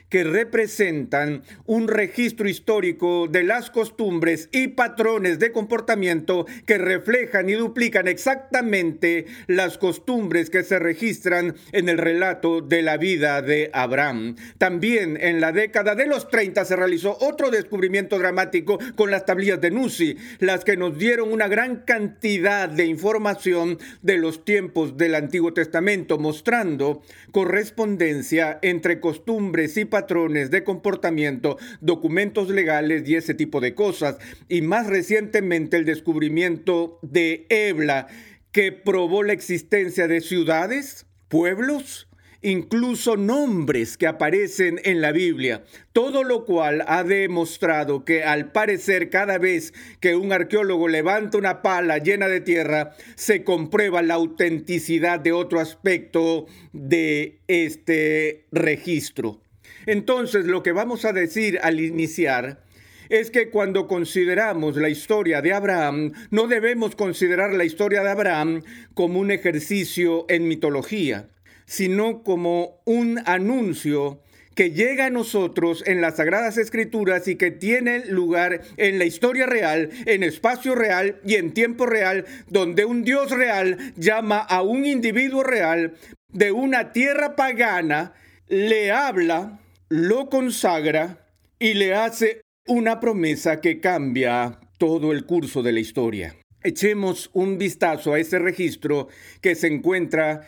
que 0.09 0.25
representan 0.25 1.43
un 1.67 1.89
registro 1.89 2.49
histórico 2.49 3.29
de 3.29 3.43
las 3.43 3.71
costumbres 3.71 4.49
y 4.53 4.69
patrones 4.69 5.39
de 5.39 5.53
comportamiento 5.53 6.47
que 6.67 6.79
reflejan 6.79 7.49
y 7.49 7.55
duplican 7.55 8.09
exactamente 8.09 9.27
las 9.47 9.79
costumbres 9.79 10.51
que 10.51 10.63
se 10.63 10.79
registran 10.79 11.57
en 11.73 11.89
el 11.89 11.99
relato 11.99 12.61
de 12.61 12.83
la 12.83 12.97
vida 12.97 13.43
de 13.43 13.71
Abraham. 13.73 14.37
También 14.57 15.19
en 15.21 15.41
la 15.41 15.53
década 15.53 15.95
de 15.95 16.07
los 16.07 16.29
30 16.29 16.65
se 16.65 16.77
realizó 16.77 17.17
otro 17.21 17.51
descubrimiento 17.51 18.19
dramático 18.19 18.79
con 18.95 19.11
las 19.11 19.27
tablillas 19.27 19.61
de 19.61 19.71
Nusi, 19.71 20.17
las 20.39 20.65
que 20.65 20.77
nos 20.77 20.99
dieron 20.99 21.33
una 21.33 21.49
gran 21.49 21.77
cantidad 21.77 22.69
de 22.69 22.87
información 22.87 23.79
de 24.03 24.19
los 24.19 24.45
tiempos 24.45 24.97
del 24.97 25.15
Antiguo 25.15 25.53
Testamento, 25.53 26.19
mostrando 26.19 27.03
correspondencia 27.33 28.59
entre 28.63 29.01
costumbres 29.01 29.77
y 29.77 29.85
patrones 29.85 29.98
patrones 29.99 30.53
de 30.53 30.63
comportamiento, 30.63 31.59
documentos 31.81 32.51
legales 32.51 33.09
y 33.09 33.17
ese 33.17 33.35
tipo 33.35 33.61
de 33.61 33.75
cosas. 33.75 34.19
Y 34.49 34.63
más 34.63 34.87
recientemente 34.87 35.77
el 35.77 35.85
descubrimiento 35.85 37.01
de 37.03 37.47
Ebla, 37.49 38.07
que 38.53 38.71
probó 38.71 39.25
la 39.25 39.33
existencia 39.33 40.07
de 40.07 40.21
ciudades, 40.21 41.07
pueblos, 41.27 42.09
incluso 42.43 43.17
nombres 43.17 43.97
que 43.97 44.07
aparecen 44.07 44.81
en 44.85 45.01
la 45.01 45.11
Biblia, 45.11 45.65
todo 45.93 46.23
lo 46.23 46.45
cual 46.45 46.85
ha 46.87 47.03
demostrado 47.03 48.05
que 48.05 48.23
al 48.23 48.53
parecer 48.53 49.11
cada 49.11 49.39
vez 49.39 49.75
que 49.99 50.15
un 50.15 50.33
arqueólogo 50.33 50.87
levanta 50.87 51.39
una 51.39 51.61
pala 51.61 51.99
llena 51.99 52.29
de 52.29 52.41
tierra, 52.41 52.93
se 53.17 53.43
comprueba 53.43 54.01
la 54.03 54.15
autenticidad 54.15 55.19
de 55.19 55.33
otro 55.33 55.59
aspecto 55.59 56.47
de 56.73 57.41
este 57.49 58.47
registro. 58.53 59.41
Entonces, 59.89 60.45
lo 60.45 60.63
que 60.63 60.73
vamos 60.73 61.07
a 61.07 61.15
decir 61.15 61.61
al 61.63 61.81
iniciar 61.81 62.63
es 63.09 63.31
que 63.31 63.49
cuando 63.49 63.89
consideramos 63.89 64.77
la 64.77 64.91
historia 64.91 65.41
de 65.41 65.55
Abraham, 65.55 66.13
no 66.31 66.47
debemos 66.47 66.95
considerar 66.95 67.55
la 67.55 67.65
historia 67.65 68.03
de 68.03 68.11
Abraham 68.11 68.63
como 68.93 69.19
un 69.19 69.31
ejercicio 69.31 70.27
en 70.29 70.47
mitología, 70.47 71.31
sino 71.65 72.23
como 72.23 72.83
un 72.85 73.23
anuncio 73.25 74.21
que 74.55 74.73
llega 74.73 75.07
a 75.07 75.11
nosotros 75.11 75.83
en 75.87 76.03
las 76.03 76.17
Sagradas 76.17 76.59
Escrituras 76.59 77.27
y 77.27 77.37
que 77.37 77.51
tiene 77.51 78.05
lugar 78.11 78.61
en 78.77 78.99
la 78.99 79.07
historia 79.07 79.47
real, 79.47 79.89
en 80.05 80.23
espacio 80.23 80.75
real 80.75 81.19
y 81.25 81.37
en 81.37 81.55
tiempo 81.55 81.87
real, 81.87 82.27
donde 82.49 82.85
un 82.85 83.05
Dios 83.05 83.31
real 83.31 83.79
llama 83.97 84.37
a 84.41 84.61
un 84.61 84.85
individuo 84.85 85.43
real 85.45 85.95
de 86.31 86.53
una 86.53 86.93
tierra 86.93 87.37
pagana, 87.37 88.13
le 88.49 88.93
habla, 88.93 89.61
lo 89.89 90.29
consagra 90.29 91.27
y 91.59 91.75
le 91.75 91.95
hace 91.95 92.43
una 92.67 93.01
promesa 93.01 93.61
que 93.61 93.81
cambia 93.81 94.61
todo 94.77 95.13
el 95.13 95.25
curso 95.25 95.63
de 95.63 95.73
la 95.73 95.81
historia. 95.81 96.37
Echemos 96.63 97.31
un 97.33 97.57
vistazo 97.57 98.13
a 98.13 98.19
ese 98.19 98.39
registro 98.39 99.09
que 99.41 99.55
se 99.55 99.69
encuentra 99.69 100.43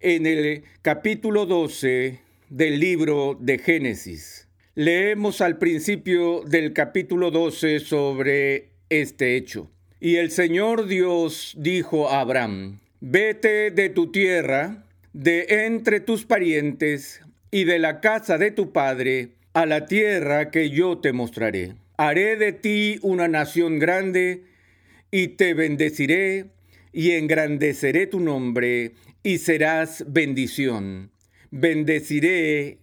en 0.00 0.26
el 0.26 0.62
capítulo 0.82 1.46
12 1.46 2.20
del 2.48 2.78
libro 2.78 3.36
de 3.40 3.58
Génesis. 3.58 4.48
Leemos 4.74 5.40
al 5.40 5.58
principio 5.58 6.42
del 6.42 6.72
capítulo 6.72 7.30
12 7.30 7.80
sobre 7.80 8.70
este 8.88 9.36
hecho. 9.36 9.70
Y 9.98 10.16
el 10.16 10.30
Señor 10.30 10.86
Dios 10.86 11.54
dijo 11.58 12.10
a 12.10 12.20
Abraham, 12.20 12.78
vete 13.00 13.70
de 13.70 13.88
tu 13.88 14.12
tierra, 14.12 14.84
de 15.12 15.64
entre 15.64 16.00
tus 16.00 16.26
parientes, 16.26 17.22
y 17.50 17.64
de 17.64 17.78
la 17.78 18.00
casa 18.00 18.38
de 18.38 18.50
tu 18.50 18.72
padre 18.72 19.30
a 19.52 19.66
la 19.66 19.86
tierra 19.86 20.50
que 20.50 20.70
yo 20.70 20.98
te 20.98 21.12
mostraré. 21.12 21.74
Haré 21.96 22.36
de 22.36 22.52
ti 22.52 22.98
una 23.02 23.28
nación 23.28 23.78
grande 23.78 24.44
y 25.10 25.28
te 25.28 25.54
bendeciré 25.54 26.46
y 26.92 27.12
engrandeceré 27.12 28.06
tu 28.06 28.20
nombre 28.20 28.92
y 29.22 29.38
serás 29.38 30.04
bendición. 30.08 31.10
Bendeciré 31.50 32.78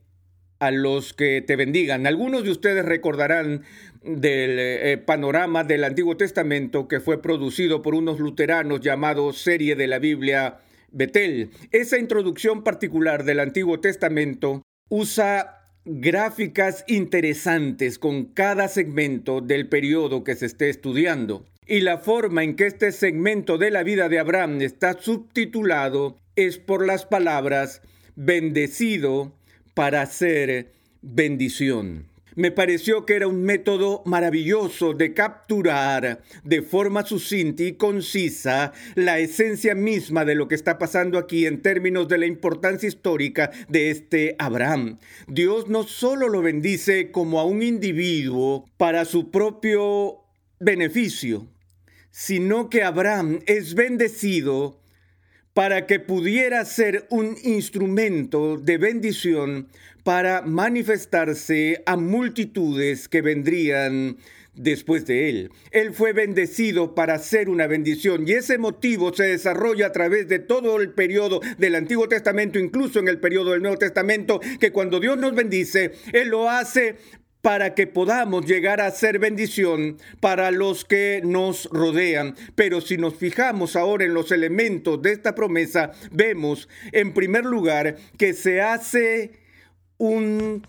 a 0.60 0.72
los 0.72 1.14
que 1.14 1.42
te 1.42 1.56
bendigan. 1.56 2.08
Algunos 2.08 2.44
de 2.44 2.52
ustedes 2.52 2.86
recordarán 2.86 3.64
del 4.02 4.58
eh, 4.60 4.98
panorama 4.98 5.64
del 5.64 5.84
Antiguo 5.84 6.18
Testamento 6.18 6.88
que 6.88 7.00
fue 7.00 7.22
producido 7.22 7.82
por 7.82 7.96
unos 7.96 8.20
luteranos 8.20 8.82
llamados 8.82 9.38
Serie 9.38 9.76
de 9.76 9.88
la 9.88 10.00
Biblia 10.00 10.58
Betel. 10.94 11.50
Esa 11.72 11.98
introducción 11.98 12.64
particular 12.64 13.26
del 13.26 13.42
Antiguo 13.42 13.82
Testamento 13.82 14.62
usa 14.90 15.60
gráficas 15.86 16.86
interesantes 16.88 18.00
con 18.00 18.26
cada 18.26 18.70
segmento 18.70 19.42
del 19.42 19.68
periodo 19.68 20.24
que 20.24 20.36
se 20.36 20.46
esté 20.46 20.70
estudiando. 20.70 21.46
Y 21.66 21.82
la 21.82 21.98
forma 21.98 22.44
en 22.44 22.56
que 22.56 22.68
este 22.68 22.92
segmento 22.92 23.58
de 23.58 23.72
la 23.72 23.84
vida 23.84 24.08
de 24.08 24.20
Abraham 24.20 24.62
está 24.62 25.00
subtitulado 25.00 26.18
es 26.36 26.58
por 26.58 26.86
las 26.86 27.06
palabras 27.06 27.82
bendecido 28.16 29.34
para 29.74 30.06
ser 30.06 30.72
bendición. 31.02 32.13
Me 32.36 32.52
pareció 32.52 33.06
que 33.06 33.16
era 33.16 33.28
un 33.28 33.44
método 33.44 34.02
maravilloso 34.06 34.94
de 34.94 35.14
capturar 35.14 36.22
de 36.44 36.62
forma 36.62 37.06
sucinta 37.06 37.64
y 37.64 37.74
concisa 37.74 38.74
la 38.96 39.20
esencia 39.20 39.76
misma 39.76 40.26
de 40.26 40.36
lo 40.36 40.48
que 40.48 40.56
está 40.56 40.78
pasando 40.80 41.18
aquí 41.18 41.46
en 41.46 41.62
términos 41.62 42.08
de 42.08 42.18
la 42.18 42.26
importancia 42.26 42.88
histórica 42.88 43.52
de 43.70 43.92
este 43.92 44.36
Abraham. 44.40 44.98
Dios 45.28 45.68
no 45.68 45.84
solo 45.84 46.28
lo 46.28 46.42
bendice 46.42 47.12
como 47.12 47.40
a 47.40 47.46
un 47.46 47.62
individuo 47.62 48.66
para 48.78 49.06
su 49.06 49.30
propio 49.30 50.18
beneficio, 50.60 51.48
sino 52.10 52.70
que 52.70 52.84
Abraham 52.84 53.40
es 53.46 53.76
bendecido 53.76 54.80
para 55.54 55.86
que 55.86 56.00
pudiera 56.00 56.66
ser 56.66 57.06
un 57.10 57.36
instrumento 57.44 58.58
de 58.58 58.78
bendición 58.78 59.68
para 60.04 60.42
manifestarse 60.42 61.82
a 61.86 61.96
multitudes 61.96 63.08
que 63.08 63.22
vendrían 63.22 64.18
después 64.56 65.06
de 65.06 65.30
él. 65.30 65.52
Él 65.72 65.94
fue 65.94 66.14
bendecido 66.14 66.94
para 66.94 67.18
ser 67.20 67.50
una 67.50 67.68
bendición 67.68 68.28
y 68.28 68.34
ese 68.34 68.58
motivo 68.58 69.14
se 69.14 69.24
desarrolla 69.24 69.88
a 69.88 69.92
través 69.92 70.28
de 70.28 70.40
todo 70.40 70.80
el 70.80 70.92
periodo 70.92 71.42
del 71.58 71.76
Antiguo 71.76 72.08
Testamento, 72.08 72.60
incluso 72.60 73.00
en 73.00 73.08
el 73.08 73.20
periodo 73.20 73.52
del 73.52 73.62
Nuevo 73.62 73.78
Testamento, 73.78 74.40
que 74.60 74.72
cuando 74.72 75.00
Dios 75.00 75.18
nos 75.18 75.34
bendice, 75.34 75.94
Él 76.12 76.30
lo 76.30 76.50
hace 76.50 76.98
para 77.42 77.76
que 77.76 77.88
podamos 77.88 78.46
llegar 78.46 78.80
a 78.80 78.90
ser 78.92 79.20
bendición 79.20 79.98
para 80.22 80.50
los 80.50 80.86
que 80.86 81.22
nos 81.26 81.66
rodean. 81.74 82.36
Pero 82.56 82.80
si 82.80 82.96
nos 82.96 83.16
fijamos 83.16 83.76
ahora 83.76 84.06
en 84.06 84.14
los 84.14 84.32
elementos 84.32 85.02
de 85.02 85.12
esta 85.12 85.36
promesa, 85.36 85.92
vemos 86.12 86.70
en 86.94 87.14
primer 87.14 87.44
lugar 87.44 87.98
que 88.18 88.34
se 88.34 88.62
hace 88.62 89.43
un 90.04 90.62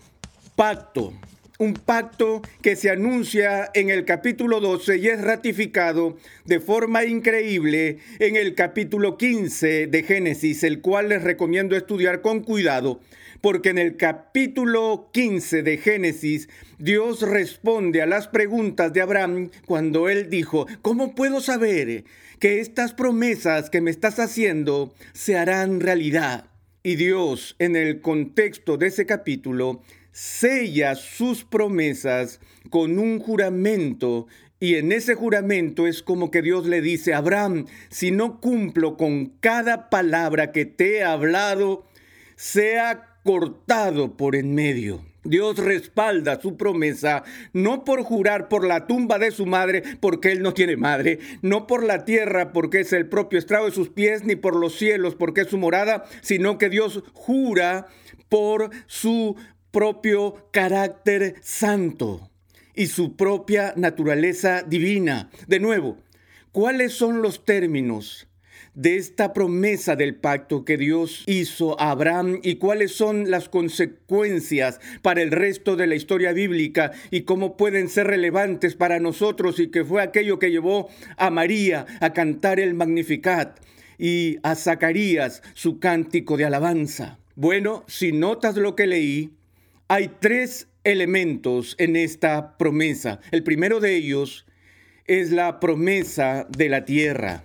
pacto 0.55 1.13
un 1.57 1.73
pacto 1.73 2.41
que 2.61 2.77
se 2.77 2.89
anuncia 2.89 3.69
en 3.73 3.89
el 3.89 4.05
capítulo 4.05 4.61
12 4.61 4.97
y 4.97 5.07
es 5.07 5.21
ratificado 5.21 6.17
de 6.45 6.61
forma 6.61 7.03
increíble 7.03 7.99
en 8.19 8.37
el 8.37 8.55
capítulo 8.55 9.17
15 9.17 9.87
de 9.87 10.03
Génesis, 10.03 10.63
el 10.63 10.79
cual 10.79 11.09
les 11.09 11.23
recomiendo 11.23 11.75
estudiar 11.75 12.21
con 12.21 12.43
cuidado, 12.43 13.01
porque 13.41 13.69
en 13.69 13.77
el 13.77 13.97
capítulo 13.97 15.09
15 15.13 15.63
de 15.63 15.77
Génesis 15.77 16.47
Dios 16.77 17.21
responde 17.21 18.01
a 18.01 18.05
las 18.05 18.29
preguntas 18.29 18.93
de 18.93 19.01
Abraham 19.01 19.49
cuando 19.65 20.07
él 20.07 20.29
dijo, 20.29 20.65
¿cómo 20.81 21.13
puedo 21.13 21.41
saber 21.41 22.05
que 22.39 22.61
estas 22.61 22.93
promesas 22.93 23.69
que 23.69 23.81
me 23.81 23.91
estás 23.91 24.19
haciendo 24.19 24.93
se 25.13 25.37
harán 25.37 25.81
realidad? 25.81 26.49
Y 26.85 26.97
Dios, 26.97 27.55
en 27.57 27.75
el 27.75 27.99
contexto 27.99 28.77
de 28.77 28.85
ese 28.85 29.07
capítulo, 29.07 29.81
sella 30.11 30.93
sus 30.93 31.43
promesas 31.43 32.39
con 32.69 32.99
un 32.99 33.17
juramento 33.17 34.27
y 34.59 34.75
en 34.75 34.91
ese 34.91 35.15
juramento 35.15 35.87
es 35.87 36.03
como 36.03 36.29
que 36.29 36.43
Dios 36.43 36.67
le 36.67 36.81
dice, 36.81 37.15
Abraham, 37.15 37.65
si 37.89 38.11
no 38.11 38.39
cumplo 38.39 38.97
con 38.97 39.33
cada 39.39 39.89
palabra 39.89 40.51
que 40.51 40.65
te 40.65 40.97
he 40.97 41.03
hablado, 41.03 41.87
sea 42.35 43.17
cortado 43.23 44.15
por 44.15 44.35
en 44.35 44.53
medio. 44.53 45.03
Dios 45.25 45.57
respalda 45.57 46.39
su 46.39 46.55
promesa 46.55 47.23
no 47.53 47.83
por 47.83 48.03
jurar 48.03 48.47
por 48.47 48.65
la 48.65 48.87
tumba 48.87 49.19
de 49.19 49.31
su 49.31 49.45
madre, 49.45 49.83
porque 49.99 50.31
él 50.31 50.41
no 50.41 50.53
tiene 50.53 50.77
madre, 50.77 51.19
no 51.41 51.67
por 51.67 51.83
la 51.83 52.05
tierra, 52.05 52.53
porque 52.53 52.81
es 52.81 52.93
el 52.93 53.09
propio 53.09 53.39
estrado 53.39 53.65
de 53.65 53.71
sus 53.71 53.89
pies, 53.89 54.23
ni 54.23 54.35
por 54.35 54.55
los 54.55 54.75
cielos, 54.75 55.15
porque 55.15 55.41
es 55.41 55.47
su 55.47 55.57
morada, 55.57 56.05
sino 56.21 56.57
que 56.57 56.69
Dios 56.69 57.03
jura 57.13 57.87
por 58.29 58.69
su 58.87 59.35
propio 59.71 60.47
carácter 60.51 61.35
santo 61.41 62.29
y 62.75 62.87
su 62.87 63.15
propia 63.15 63.73
naturaleza 63.75 64.63
divina. 64.63 65.29
De 65.47 65.59
nuevo, 65.59 65.97
¿cuáles 66.51 66.93
son 66.93 67.21
los 67.21 67.45
términos 67.45 68.27
de 68.75 68.97
esta 68.97 69.33
promesa 69.33 69.95
del 69.95 70.15
pacto 70.15 70.65
que 70.65 70.77
Dios 70.77 71.23
hizo 71.25 71.79
a 71.79 71.91
Abraham 71.91 72.39
y 72.43 72.55
cuáles 72.55 72.91
son 72.91 73.31
las 73.31 73.49
consecuencias 73.49 74.79
para 75.01 75.21
el 75.21 75.31
resto 75.31 75.75
de 75.75 75.87
la 75.87 75.95
historia 75.95 76.33
bíblica 76.33 76.91
y 77.09 77.21
cómo 77.21 77.57
pueden 77.57 77.89
ser 77.89 78.07
relevantes 78.07 78.75
para 78.75 78.99
nosotros 78.99 79.59
y 79.59 79.69
que 79.69 79.85
fue 79.85 80.01
aquello 80.01 80.39
que 80.39 80.51
llevó 80.51 80.89
a 81.17 81.29
María 81.29 81.85
a 82.01 82.13
cantar 82.13 82.59
el 82.59 82.73
Magnificat 82.73 83.59
y 83.97 84.37
a 84.43 84.55
Zacarías 84.55 85.41
su 85.53 85.79
cántico 85.79 86.37
de 86.37 86.45
alabanza. 86.45 87.17
Bueno, 87.35 87.83
si 87.87 88.11
notas 88.11 88.55
lo 88.57 88.75
que 88.75 88.87
leí, 88.87 89.31
hay 89.87 90.09
tres 90.19 90.67
elementos 90.83 91.75
en 91.79 91.95
esta 91.95 92.57
promesa. 92.57 93.19
El 93.31 93.43
primero 93.43 93.79
de 93.79 93.95
ellos 93.95 94.45
es 95.05 95.31
la 95.31 95.59
promesa 95.59 96.47
de 96.49 96.69
la 96.69 96.85
tierra. 96.85 97.43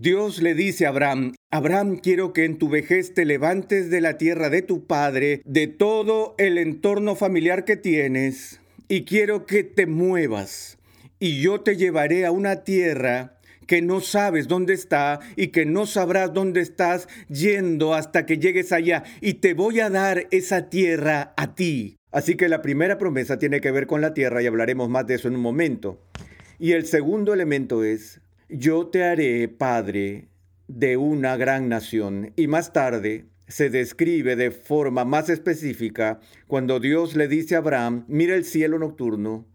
Dios 0.00 0.40
le 0.40 0.54
dice 0.54 0.86
a 0.86 0.90
Abraham, 0.90 1.34
Abraham, 1.50 1.96
quiero 1.96 2.32
que 2.32 2.44
en 2.44 2.56
tu 2.56 2.68
vejez 2.68 3.14
te 3.14 3.24
levantes 3.24 3.90
de 3.90 4.00
la 4.00 4.16
tierra 4.16 4.48
de 4.48 4.62
tu 4.62 4.86
padre, 4.86 5.42
de 5.44 5.66
todo 5.66 6.36
el 6.38 6.56
entorno 6.56 7.16
familiar 7.16 7.64
que 7.64 7.76
tienes, 7.76 8.60
y 8.86 9.04
quiero 9.04 9.44
que 9.44 9.64
te 9.64 9.86
muevas, 9.86 10.78
y 11.18 11.40
yo 11.40 11.62
te 11.62 11.76
llevaré 11.76 12.26
a 12.26 12.30
una 12.30 12.62
tierra 12.62 13.40
que 13.66 13.82
no 13.82 14.00
sabes 14.00 14.46
dónde 14.46 14.72
está 14.72 15.18
y 15.34 15.48
que 15.48 15.66
no 15.66 15.84
sabrás 15.84 16.32
dónde 16.32 16.60
estás 16.60 17.08
yendo 17.28 17.92
hasta 17.92 18.24
que 18.24 18.38
llegues 18.38 18.70
allá 18.70 19.02
y 19.20 19.34
te 19.34 19.52
voy 19.52 19.80
a 19.80 19.90
dar 19.90 20.28
esa 20.30 20.70
tierra 20.70 21.34
a 21.36 21.56
ti. 21.56 21.96
Así 22.12 22.36
que 22.36 22.48
la 22.48 22.62
primera 22.62 22.98
promesa 22.98 23.40
tiene 23.40 23.60
que 23.60 23.72
ver 23.72 23.88
con 23.88 24.00
la 24.00 24.14
tierra 24.14 24.42
y 24.42 24.46
hablaremos 24.46 24.88
más 24.88 25.08
de 25.08 25.16
eso 25.16 25.26
en 25.26 25.34
un 25.34 25.42
momento. 25.42 26.00
Y 26.60 26.72
el 26.72 26.86
segundo 26.86 27.34
elemento 27.34 27.82
es, 27.82 28.20
yo 28.48 28.88
te 28.88 29.04
haré 29.04 29.48
padre 29.48 30.28
de 30.66 30.96
una 30.96 31.36
gran 31.36 31.68
nación. 31.68 32.32
Y 32.36 32.46
más 32.46 32.72
tarde 32.72 33.26
se 33.46 33.70
describe 33.70 34.36
de 34.36 34.50
forma 34.50 35.04
más 35.04 35.28
específica 35.28 36.20
cuando 36.46 36.80
Dios 36.80 37.16
le 37.16 37.28
dice 37.28 37.54
a 37.54 37.58
Abraham, 37.58 38.04
mira 38.08 38.34
el 38.34 38.44
cielo 38.44 38.78
nocturno, 38.78 39.46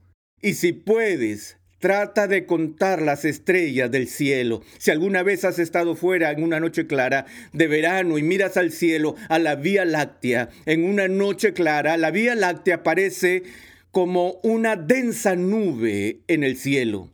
y 0.41 0.56
si 0.56 0.73
puedes, 0.73 1.58
Trata 1.84 2.29
de 2.29 2.45
contar 2.45 3.01
las 3.01 3.25
estrellas 3.25 3.91
del 3.91 4.08
cielo. 4.08 4.62
Si 4.77 4.89
alguna 4.89 5.21
vez 5.21 5.43
has 5.43 5.60
estado 5.60 5.97
fuera 5.97 6.32
en 6.32 6.41
una 6.41 6.62
noche 6.62 6.88
clara 6.88 7.25
de 7.51 7.67
verano 7.67 8.17
y 8.17 8.23
miras 8.23 8.56
al 8.56 8.71
cielo, 8.71 9.17
a 9.27 9.38
la 9.38 9.56
Vía 9.56 9.84
Láctea, 9.84 10.47
en 10.65 10.86
una 10.86 11.10
noche 11.10 11.51
clara, 11.51 11.97
la 11.97 12.10
Vía 12.10 12.36
Láctea 12.36 12.84
parece 12.84 13.43
como 13.91 14.39
una 14.43 14.77
densa 14.77 15.36
nube 15.36 16.21
en 16.29 16.45
el 16.45 16.56
cielo. 16.56 17.12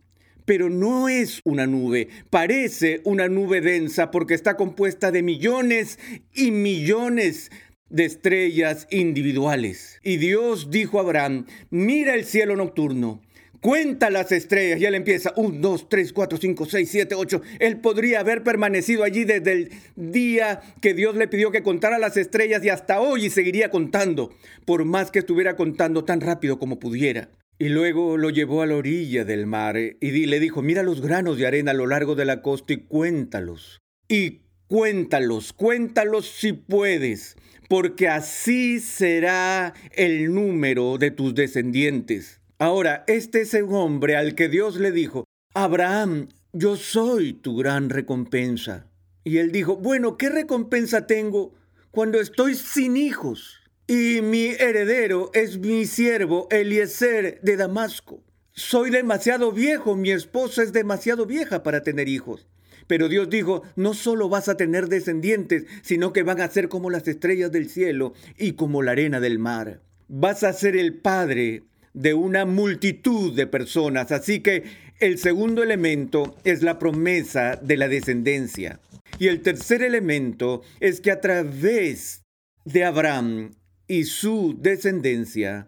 Pero 0.50 0.72
no 0.72 1.10
es 1.10 1.42
una 1.46 1.68
nube, 1.68 2.08
parece 2.32 3.02
una 3.04 3.28
nube 3.28 3.62
densa 3.62 4.10
porque 4.10 4.34
está 4.34 4.58
compuesta 4.58 5.12
de 5.12 5.22
millones 5.22 6.00
y 6.34 6.50
millones 6.50 7.52
de 7.92 8.06
estrellas 8.06 8.88
individuales. 8.90 10.00
Y 10.02 10.18
Dios 10.18 10.72
dijo 10.72 10.98
a 10.98 11.04
Abraham, 11.04 11.46
mira 11.70 12.16
el 12.16 12.26
cielo 12.26 12.56
nocturno 12.56 13.22
Cuenta 13.62 14.10
las 14.10 14.32
estrellas 14.32 14.80
y 14.80 14.86
él 14.86 14.96
empieza, 14.96 15.34
1, 15.36 15.58
2, 15.60 15.90
3, 15.90 16.14
4, 16.14 16.38
5, 16.40 16.66
6, 16.66 16.90
7, 16.90 17.16
8. 17.16 17.42
Él 17.60 17.82
podría 17.82 18.22
haber 18.22 18.42
permanecido 18.42 19.04
allí 19.04 19.26
desde 19.26 19.52
el 19.52 19.72
día 19.98 20.62
que 20.82 20.94
Dios 20.94 21.16
le 21.16 21.28
pidió 21.28 21.52
que 21.52 21.62
contara 21.62 22.00
las 22.00 22.16
estrellas 22.16 22.64
y 22.64 22.70
hasta 22.70 23.02
hoy 23.02 23.26
y 23.26 23.30
seguiría 23.30 23.70
contando, 23.70 24.34
por 24.66 24.86
más 24.86 25.12
que 25.12 25.20
estuviera 25.20 25.58
contando 25.58 26.06
tan 26.06 26.22
rápido 26.22 26.58
como 26.58 26.80
pudiera. 26.80 27.30
Y 27.62 27.68
luego 27.68 28.16
lo 28.16 28.30
llevó 28.30 28.62
a 28.62 28.66
la 28.66 28.78
orilla 28.78 29.26
del 29.26 29.46
mar 29.46 29.76
y 29.78 30.26
le 30.26 30.40
dijo, 30.40 30.62
mira 30.62 30.82
los 30.82 31.02
granos 31.02 31.38
de 31.38 31.46
arena 31.46 31.72
a 31.72 31.74
lo 31.74 31.88
largo 31.88 32.16
de 32.16 32.24
la 32.24 32.42
costa 32.42 32.72
y 32.72 32.78
cuéntalos. 32.78 33.82
Y 34.08 34.44
cuéntalos, 34.68 35.52
cuéntalos 35.52 36.26
si 36.26 36.54
puedes, 36.54 37.36
porque 37.68 38.08
así 38.08 38.80
será 38.80 39.74
el 39.92 40.34
número 40.34 40.98
de 40.98 41.12
tus 41.12 41.36
descendientes. 41.36 42.40
Ahora, 42.60 43.04
este 43.08 43.42
es 43.42 43.54
un 43.54 43.76
hombre 43.76 44.16
al 44.16 44.36
que 44.36 44.48
Dios 44.48 44.78
le 44.78 44.94
dijo, 44.94 45.26
Abraham, 45.54 46.30
yo 46.54 46.78
soy 46.78 47.34
tu 47.34 47.58
gran 47.58 47.90
recompensa. 47.90 48.88
Y 49.26 49.38
él 49.38 49.52
dijo, 49.52 49.76
bueno, 49.76 50.16
¿qué 50.16 50.30
recompensa 50.30 51.08
tengo 51.08 51.54
cuando 51.92 52.22
estoy 52.22 52.56
sin 52.56 52.96
hijos? 52.96 53.59
Y 53.92 54.22
mi 54.22 54.50
heredero 54.50 55.32
es 55.34 55.58
mi 55.58 55.88
siervo 55.88 56.48
Eliezer 56.52 57.42
de 57.42 57.58
Damasco. 57.58 58.24
Soy 58.52 58.92
demasiado 58.92 59.52
viejo, 59.52 59.96
mi 59.96 60.12
esposa 60.12 60.62
es 60.62 60.72
demasiado 60.74 61.26
vieja 61.26 61.64
para 61.64 61.82
tener 61.82 62.08
hijos. 62.08 62.48
Pero 62.86 63.10
Dios 63.10 63.32
dijo, 63.32 63.64
no 63.76 63.96
solo 63.96 64.30
vas 64.30 64.48
a 64.48 64.58
tener 64.58 64.90
descendientes, 64.90 65.66
sino 65.82 66.14
que 66.14 66.22
van 66.22 66.40
a 66.40 66.52
ser 66.52 66.70
como 66.70 66.92
las 66.92 67.08
estrellas 67.08 67.52
del 67.52 67.68
cielo 67.68 68.14
y 68.38 68.52
como 68.52 68.84
la 68.84 68.92
arena 68.92 69.20
del 69.20 69.40
mar. 69.40 69.82
Vas 70.08 70.44
a 70.44 70.54
ser 70.54 70.76
el 70.76 70.94
padre 70.94 71.64
de 71.96 72.14
una 72.14 72.46
multitud 72.46 73.36
de 73.36 73.48
personas. 73.48 74.12
Así 74.12 74.42
que 74.42 74.66
el 75.00 75.18
segundo 75.18 75.64
elemento 75.64 76.38
es 76.44 76.62
la 76.62 76.78
promesa 76.78 77.56
de 77.56 77.76
la 77.76 77.88
descendencia. 77.88 78.80
Y 79.18 79.30
el 79.30 79.42
tercer 79.42 79.82
elemento 79.82 80.62
es 80.80 81.02
que 81.02 81.10
a 81.10 81.22
través 81.22 82.22
de 82.66 82.84
Abraham 82.84 83.56
y 83.90 84.06
su 84.06 84.56
descendencia, 84.58 85.68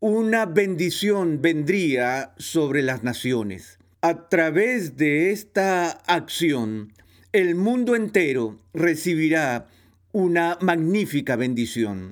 una 0.00 0.44
bendición 0.44 1.40
vendría 1.40 2.34
sobre 2.36 2.82
las 2.82 3.02
naciones. 3.02 3.78
A 4.02 4.28
través 4.28 4.98
de 4.98 5.30
esta 5.30 5.88
acción, 5.88 6.92
el 7.32 7.54
mundo 7.54 7.96
entero 7.96 8.58
recibirá 8.74 9.68
una 10.12 10.58
magnífica 10.60 11.36
bendición. 11.36 12.10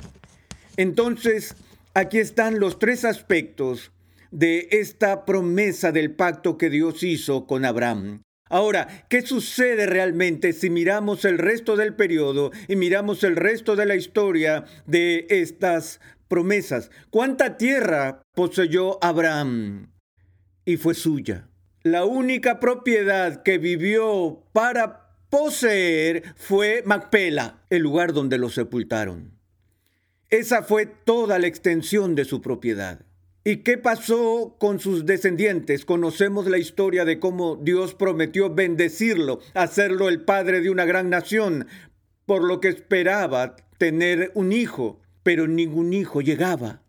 Entonces, 0.78 1.54
Aquí 1.94 2.18
están 2.18 2.58
los 2.58 2.78
tres 2.78 3.04
aspectos 3.04 3.92
de 4.30 4.68
esta 4.70 5.26
promesa 5.26 5.92
del 5.92 6.12
pacto 6.12 6.56
que 6.56 6.70
Dios 6.70 7.02
hizo 7.02 7.46
con 7.46 7.66
Abraham. 7.66 8.22
Ahora, 8.52 9.06
¿qué 9.08 9.22
sucede 9.22 9.86
realmente 9.86 10.52
si 10.52 10.68
miramos 10.68 11.24
el 11.24 11.38
resto 11.38 11.74
del 11.74 11.94
periodo 11.94 12.50
y 12.68 12.76
miramos 12.76 13.24
el 13.24 13.34
resto 13.34 13.76
de 13.76 13.86
la 13.86 13.96
historia 13.96 14.66
de 14.84 15.26
estas 15.30 16.00
promesas? 16.28 16.90
¿Cuánta 17.08 17.56
tierra 17.56 18.20
poseyó 18.34 19.02
Abraham? 19.02 19.90
Y 20.66 20.76
fue 20.76 20.92
suya. 20.92 21.48
La 21.82 22.04
única 22.04 22.60
propiedad 22.60 23.42
que 23.42 23.56
vivió 23.56 24.44
para 24.52 25.16
poseer 25.30 26.22
fue 26.36 26.82
Macpela, 26.84 27.64
el 27.70 27.80
lugar 27.80 28.12
donde 28.12 28.36
lo 28.36 28.50
sepultaron. 28.50 29.32
Esa 30.28 30.62
fue 30.62 30.84
toda 30.84 31.38
la 31.38 31.46
extensión 31.46 32.14
de 32.14 32.26
su 32.26 32.42
propiedad. 32.42 33.00
¿Y 33.44 33.58
qué 33.58 33.76
pasó 33.76 34.54
con 34.60 34.78
sus 34.78 35.04
descendientes? 35.04 35.84
Conocemos 35.84 36.46
la 36.46 36.58
historia 36.58 37.04
de 37.04 37.18
cómo 37.18 37.56
Dios 37.56 37.92
prometió 37.92 38.54
bendecirlo, 38.54 39.40
hacerlo 39.54 40.08
el 40.08 40.20
padre 40.20 40.60
de 40.60 40.70
una 40.70 40.84
gran 40.84 41.10
nación, 41.10 41.66
por 42.24 42.44
lo 42.44 42.60
que 42.60 42.68
esperaba 42.68 43.56
tener 43.78 44.30
un 44.34 44.52
hijo, 44.52 45.00
pero 45.24 45.48
ningún 45.48 45.92
hijo 45.92 46.20
llegaba. 46.20 46.82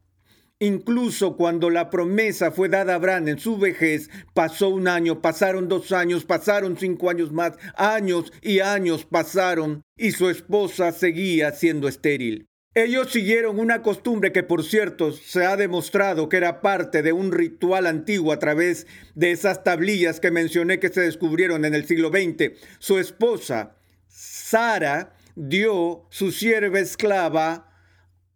Incluso 0.60 1.38
cuando 1.38 1.72
la 1.72 1.90
promesa 1.90 2.52
fue 2.52 2.70
dada 2.70 2.94
a 2.94 2.96
Abraham 2.98 3.30
en 3.30 3.40
su 3.40 3.58
vejez, 3.58 4.12
pasó 4.36 4.70
un 4.70 4.88
año, 4.88 5.24
pasaron 5.24 5.68
dos 5.68 5.92
años, 5.92 6.24
pasaron 6.24 6.78
cinco 6.78 7.10
años 7.10 7.32
más, 7.32 7.54
años 7.76 8.32
y 8.44 8.60
años 8.60 9.06
pasaron, 9.06 9.82
y 9.98 10.12
su 10.12 10.30
esposa 10.30 10.92
seguía 10.92 11.52
siendo 11.52 11.88
estéril. 11.88 12.46
Ellos 12.76 13.12
siguieron 13.12 13.60
una 13.60 13.84
costumbre 13.84 14.32
que, 14.32 14.42
por 14.42 14.64
cierto, 14.64 15.12
se 15.12 15.46
ha 15.46 15.56
demostrado 15.56 16.28
que 16.28 16.38
era 16.38 16.60
parte 16.60 17.04
de 17.04 17.14
un 17.14 17.32
ritual 17.32 17.86
antiguo 17.86 18.34
a 18.34 18.40
través 18.40 18.88
de 19.14 19.32
esas 19.32 19.64
tablillas 19.64 20.20
que 20.20 20.32
mencioné 20.32 20.80
que 20.80 20.90
se 20.90 21.02
descubrieron 21.02 21.66
en 21.66 21.76
el 21.76 21.86
siglo 21.86 22.10
XX. 22.10 22.54
Su 22.80 22.98
esposa, 22.98 23.76
Sara, 24.08 25.14
dio 25.36 26.08
su 26.10 26.32
sierva 26.32 26.80
esclava 26.80 27.70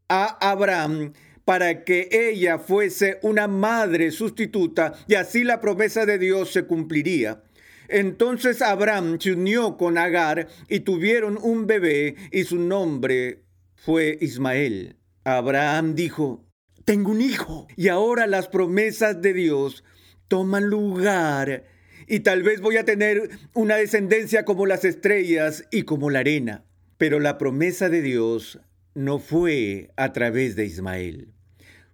a 0.08 0.50
Abraham 0.52 1.14
para 1.44 1.84
que 1.84 2.08
ella 2.12 2.60
fuese 2.60 3.18
una 3.24 3.48
madre 3.48 4.12
sustituta 4.12 4.94
y 5.08 5.16
así 5.16 5.44
la 5.44 5.62
promesa 5.62 6.06
de 6.06 6.20
Dios 6.20 6.52
se 6.52 6.66
cumpliría. 6.66 7.42
Entonces 7.88 8.62
Abraham 8.62 9.18
se 9.20 9.32
unió 9.32 9.78
con 9.78 9.98
Agar 9.98 10.48
y 10.68 10.82
tuvieron 10.82 11.40
un 11.42 11.66
bebé 11.66 12.16
y 12.32 12.44
su 12.44 12.60
nombre 12.60 13.47
fue 13.78 14.18
Ismael. 14.20 14.98
Abraham 15.24 15.96
dijo, 15.96 16.46
tengo 16.84 17.12
un 17.12 17.22
hijo 17.22 17.68
y 17.76 17.88
ahora 17.88 18.28
las 18.28 18.48
promesas 18.48 19.22
de 19.22 19.34
Dios 19.34 19.84
toman 20.28 20.66
lugar 20.66 21.64
y 22.08 22.22
tal 22.22 22.44
vez 22.44 22.62
voy 22.62 22.78
a 22.78 22.86
tener 22.86 23.30
una 23.54 23.76
descendencia 23.76 24.46
como 24.46 24.66
las 24.66 24.84
estrellas 24.84 25.66
y 25.72 25.84
como 25.84 26.10
la 26.10 26.20
arena. 26.20 26.66
Pero 26.98 27.20
la 27.20 27.38
promesa 27.38 27.90
de 27.90 28.02
Dios 28.02 28.60
no 28.96 29.20
fue 29.20 29.92
a 29.96 30.12
través 30.14 30.56
de 30.56 30.66
Ismael. 30.66 31.34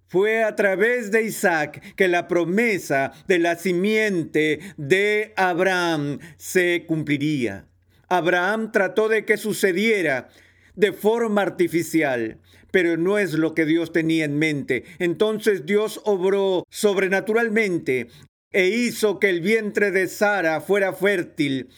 Fue 0.06 0.44
a 0.44 0.54
través 0.54 1.10
de 1.10 1.22
Isaac 1.22 1.82
que 1.96 2.08
la 2.08 2.28
promesa 2.28 3.12
de 3.26 3.38
la 3.38 3.56
simiente 3.56 4.60
de 4.76 5.32
Abraham 5.36 6.20
se 6.36 6.84
cumpliría. 6.86 7.66
Abraham 8.08 8.70
trató 8.70 9.08
de 9.08 9.24
que 9.24 9.36
sucediera 9.36 10.28
de 10.74 10.92
forma 10.92 11.42
artificial, 11.42 12.38
pero 12.70 12.96
no 12.96 13.18
es 13.18 13.34
lo 13.34 13.54
que 13.54 13.64
Dios 13.64 13.92
tenía 13.92 14.24
en 14.24 14.38
mente. 14.38 14.84
Entonces 14.98 15.66
Dios 15.66 16.00
obró 16.04 16.64
sobrenaturalmente 16.70 18.08
e 18.52 18.68
hizo 18.68 19.18
que 19.18 19.30
el 19.30 19.40
vientre 19.40 19.90
de 19.90 20.08
Sara 20.08 20.60
fuera 20.60 20.92
fértil 20.92 21.68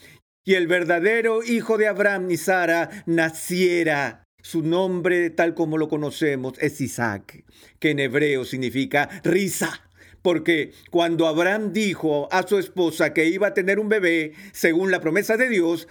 y 0.45 0.53
el 0.53 0.67
verdadero 0.67 1.43
hijo 1.43 1.77
de 1.77 1.87
Abraham 1.87 2.31
y 2.31 2.37
Sara 2.37 3.03
naciera. 3.05 4.23
Su 4.41 4.61
nombre, 4.61 5.29
tal 5.29 5.53
como 5.55 5.77
lo 5.77 5.89
conocemos, 5.89 6.53
es 6.61 6.79
Isaac, 6.79 7.43
que 7.79 7.89
en 7.89 7.99
hebreo 7.99 8.45
significa 8.45 9.09
risa. 9.23 9.81
Porque 10.21 10.71
cuando 10.89 11.27
Abraham 11.27 11.73
dijo 11.73 12.29
a 12.31 12.47
su 12.47 12.57
esposa 12.57 13.13
que 13.13 13.25
iba 13.25 13.47
a 13.47 13.53
tener 13.53 13.79
un 13.79 13.89
bebé, 13.89 14.33
según 14.53 14.89
la 14.89 15.01
promesa 15.01 15.35
de 15.35 15.49
Dios, 15.49 15.87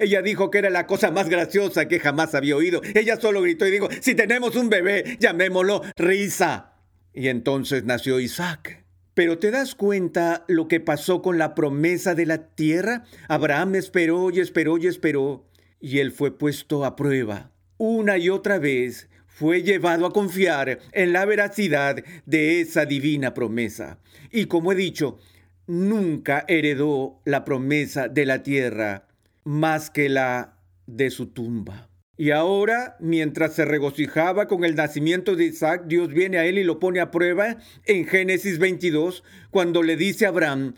ella 0.00 0.22
dijo 0.22 0.50
que 0.50 0.58
era 0.58 0.70
la 0.70 0.86
cosa 0.86 1.10
más 1.10 1.28
graciosa 1.28 1.86
que 1.86 2.00
jamás 2.00 2.34
había 2.34 2.56
oído. 2.56 2.80
Ella 2.94 3.20
solo 3.20 3.42
gritó 3.42 3.66
y 3.66 3.70
dijo, 3.70 3.88
si 4.00 4.14
tenemos 4.14 4.56
un 4.56 4.70
bebé, 4.70 5.16
llamémoslo 5.20 5.82
Risa. 5.96 6.72
Y 7.12 7.28
entonces 7.28 7.84
nació 7.84 8.18
Isaac. 8.18 8.84
Pero 9.14 9.38
¿te 9.38 9.50
das 9.50 9.74
cuenta 9.74 10.44
lo 10.48 10.68
que 10.68 10.80
pasó 10.80 11.20
con 11.20 11.36
la 11.36 11.54
promesa 11.54 12.14
de 12.14 12.24
la 12.24 12.54
tierra? 12.54 13.04
Abraham 13.28 13.74
esperó 13.74 14.30
y 14.30 14.40
esperó 14.40 14.78
y 14.78 14.86
esperó, 14.86 15.46
y 15.80 15.98
él 15.98 16.12
fue 16.12 16.36
puesto 16.36 16.84
a 16.84 16.96
prueba. 16.96 17.50
Una 17.76 18.16
y 18.16 18.30
otra 18.30 18.58
vez 18.58 19.10
fue 19.26 19.62
llevado 19.62 20.06
a 20.06 20.12
confiar 20.12 20.78
en 20.92 21.12
la 21.12 21.24
veracidad 21.26 22.02
de 22.24 22.60
esa 22.60 22.86
divina 22.86 23.34
promesa. 23.34 23.98
Y 24.30 24.46
como 24.46 24.72
he 24.72 24.76
dicho, 24.76 25.18
nunca 25.66 26.44
heredó 26.48 27.20
la 27.24 27.44
promesa 27.44 28.08
de 28.08 28.24
la 28.26 28.42
tierra 28.42 29.09
más 29.44 29.90
que 29.90 30.08
la 30.08 30.56
de 30.86 31.10
su 31.10 31.26
tumba. 31.26 31.90
Y 32.16 32.32
ahora, 32.32 32.96
mientras 33.00 33.54
se 33.54 33.64
regocijaba 33.64 34.46
con 34.46 34.64
el 34.64 34.74
nacimiento 34.74 35.36
de 35.36 35.46
Isaac, 35.46 35.84
Dios 35.86 36.08
viene 36.08 36.36
a 36.36 36.44
él 36.44 36.58
y 36.58 36.64
lo 36.64 36.78
pone 36.78 37.00
a 37.00 37.10
prueba 37.10 37.56
en 37.86 38.06
Génesis 38.06 38.58
22, 38.58 39.24
cuando 39.50 39.82
le 39.82 39.96
dice 39.96 40.26
a 40.26 40.28
Abraham, 40.28 40.74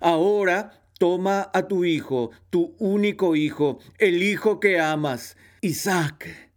ahora 0.00 0.80
toma 0.98 1.50
a 1.52 1.68
tu 1.68 1.84
hijo, 1.84 2.30
tu 2.48 2.74
único 2.78 3.36
hijo, 3.36 3.78
el 3.98 4.22
hijo 4.22 4.58
que 4.58 4.80
amas, 4.80 5.36
Isaac, 5.60 6.50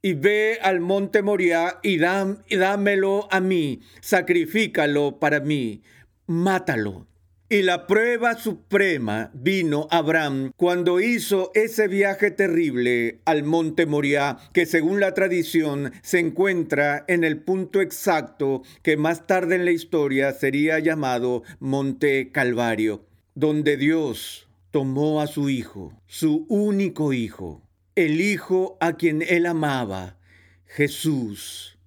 y 0.00 0.12
ve 0.14 0.60
al 0.62 0.78
monte 0.78 1.22
Moriah 1.22 1.80
y, 1.82 1.96
y 1.96 2.56
dámelo 2.56 3.26
a 3.32 3.40
mí, 3.40 3.80
sacrifícalo 4.00 5.18
para 5.18 5.40
mí, 5.40 5.82
mátalo. 6.28 7.08
Y 7.48 7.62
la 7.62 7.86
prueba 7.86 8.36
suprema 8.36 9.30
vino 9.32 9.86
Abraham 9.92 10.50
cuando 10.56 10.98
hizo 10.98 11.52
ese 11.54 11.86
viaje 11.86 12.32
terrible 12.32 13.20
al 13.24 13.44
monte 13.44 13.86
Moriah, 13.86 14.38
que 14.52 14.66
según 14.66 14.98
la 14.98 15.14
tradición 15.14 15.92
se 16.02 16.18
encuentra 16.18 17.04
en 17.06 17.22
el 17.22 17.38
punto 17.38 17.80
exacto 17.80 18.62
que 18.82 18.96
más 18.96 19.28
tarde 19.28 19.54
en 19.54 19.64
la 19.64 19.70
historia 19.70 20.32
sería 20.32 20.80
llamado 20.80 21.44
Monte 21.60 22.32
Calvario, 22.32 23.06
donde 23.36 23.76
Dios 23.76 24.48
tomó 24.72 25.20
a 25.20 25.28
su 25.28 25.48
hijo, 25.48 25.92
su 26.08 26.46
único 26.48 27.12
hijo, 27.12 27.62
el 27.94 28.20
hijo 28.20 28.76
a 28.80 28.94
quien 28.94 29.22
él 29.22 29.46
amaba, 29.46 30.18
Jesús, 30.64 31.78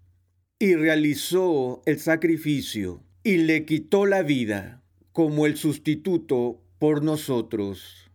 y 0.58 0.76
realizó 0.76 1.82
el 1.86 2.00
sacrificio 2.00 3.04
y 3.24 3.38
le 3.38 3.66
quitó 3.66 4.06
la 4.06 4.24
vida 4.24 4.79
como 5.20 5.46
el 5.46 5.58
sustituto 5.58 6.62
por 6.78 7.04
nosotros 7.04 8.10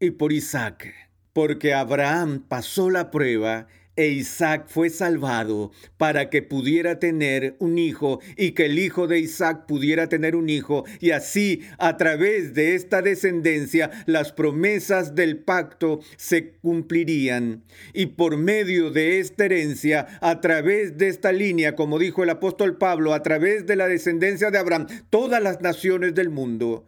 y 0.00 0.10
por 0.10 0.32
Isaac, 0.32 0.92
porque 1.32 1.72
Abraham 1.72 2.42
pasó 2.48 2.90
la 2.90 3.12
prueba 3.12 3.68
e 3.96 4.08
Isaac 4.08 4.66
fue 4.68 4.90
salvado 4.90 5.72
para 5.96 6.30
que 6.30 6.42
pudiera 6.42 6.98
tener 6.98 7.56
un 7.58 7.78
hijo 7.78 8.20
y 8.36 8.52
que 8.52 8.66
el 8.66 8.78
hijo 8.78 9.06
de 9.06 9.18
Isaac 9.18 9.64
pudiera 9.66 10.08
tener 10.08 10.36
un 10.36 10.48
hijo. 10.48 10.84
Y 11.00 11.10
así 11.10 11.62
a 11.78 11.96
través 11.96 12.54
de 12.54 12.74
esta 12.74 13.02
descendencia 13.02 13.90
las 14.06 14.32
promesas 14.32 15.14
del 15.14 15.38
pacto 15.38 16.00
se 16.16 16.52
cumplirían. 16.58 17.64
Y 17.94 18.06
por 18.06 18.36
medio 18.36 18.90
de 18.90 19.18
esta 19.18 19.46
herencia 19.46 20.06
a 20.20 20.40
través 20.40 20.98
de 20.98 21.08
esta 21.08 21.32
línea 21.32 21.74
como 21.74 21.98
dijo 21.98 22.22
el 22.22 22.30
apóstol 22.30 22.76
Pablo 22.76 23.14
a 23.14 23.22
través 23.22 23.66
de 23.66 23.76
la 23.76 23.88
descendencia 23.88 24.50
de 24.50 24.58
Abraham 24.58 24.86
todas 25.10 25.42
las 25.42 25.60
naciones 25.60 26.14
del 26.14 26.30
mundo 26.30 26.84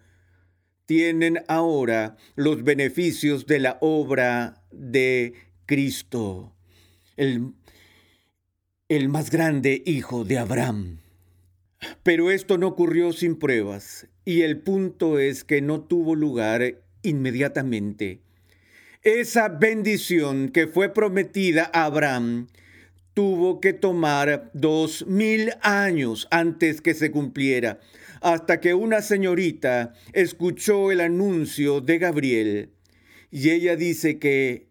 tienen 0.86 1.42
ahora 1.48 2.16
los 2.34 2.64
beneficios 2.64 3.46
de 3.46 3.58
la 3.60 3.78
obra 3.80 4.62
de 4.70 5.34
Cristo 5.66 6.57
el, 7.18 7.52
el 8.88 9.08
más 9.08 9.30
grande 9.30 9.82
hijo 9.84 10.24
de 10.24 10.38
Abraham. 10.38 11.00
Pero 12.02 12.30
esto 12.30 12.58
no 12.58 12.68
ocurrió 12.68 13.12
sin 13.12 13.36
pruebas, 13.36 14.08
y 14.24 14.42
el 14.42 14.60
punto 14.60 15.18
es 15.18 15.44
que 15.44 15.60
no 15.60 15.82
tuvo 15.82 16.14
lugar 16.14 16.80
inmediatamente. 17.02 18.20
Esa 19.02 19.48
bendición 19.48 20.48
que 20.48 20.66
fue 20.66 20.92
prometida 20.92 21.70
a 21.72 21.84
Abraham 21.84 22.48
tuvo 23.14 23.60
que 23.60 23.72
tomar 23.72 24.50
dos 24.54 25.06
mil 25.06 25.52
años 25.62 26.28
antes 26.30 26.80
que 26.80 26.94
se 26.94 27.10
cumpliera, 27.10 27.80
hasta 28.20 28.60
que 28.60 28.74
una 28.74 29.02
señorita 29.02 29.92
escuchó 30.12 30.90
el 30.90 31.00
anuncio 31.00 31.80
de 31.80 31.98
Gabriel, 31.98 32.70
y 33.30 33.50
ella 33.50 33.76
dice 33.76 34.18
que 34.18 34.68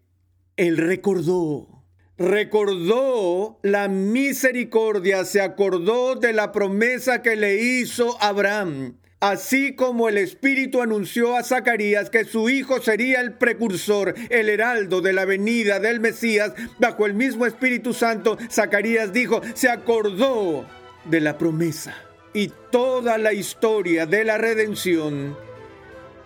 él 0.56 0.76
recordó 0.76 1.77
recordó 2.18 3.58
la 3.62 3.88
misericordia, 3.88 5.24
se 5.24 5.40
acordó 5.40 6.16
de 6.16 6.32
la 6.32 6.52
promesa 6.52 7.22
que 7.22 7.36
le 7.36 7.56
hizo 7.62 8.20
Abraham 8.20 8.96
Así 9.20 9.74
como 9.74 10.08
el 10.08 10.16
Espíritu 10.16 10.80
anunció 10.80 11.36
a 11.36 11.42
Zacarías 11.42 12.08
que 12.08 12.24
su 12.24 12.48
hijo 12.48 12.80
sería 12.80 13.20
el 13.20 13.32
precursor, 13.32 14.14
el 14.30 14.48
heraldo 14.48 15.00
de 15.00 15.12
la 15.12 15.24
venida 15.24 15.80
del 15.80 15.98
Mesías, 15.98 16.52
bajo 16.78 17.04
el 17.04 17.14
mismo 17.14 17.44
Espíritu 17.44 17.92
Santo, 17.92 18.38
Zacarías 18.48 19.12
dijo, 19.12 19.40
se 19.54 19.70
acordó 19.70 20.64
de 21.04 21.20
la 21.20 21.36
promesa. 21.36 21.96
Y 22.32 22.52
toda 22.70 23.18
la 23.18 23.32
historia 23.32 24.06
de 24.06 24.22
la 24.22 24.38
redención 24.38 25.36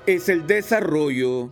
es 0.04 0.28
el 0.28 0.46
desarrollo 0.46 1.50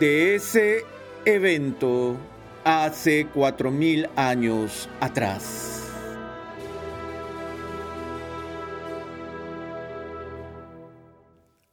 de 0.00 0.34
ese 0.34 0.84
evento 1.26 2.16
hace 2.64 3.26
cuatro 3.32 3.70
mil 3.70 4.08
años 4.16 4.88
atrás. 5.00 5.76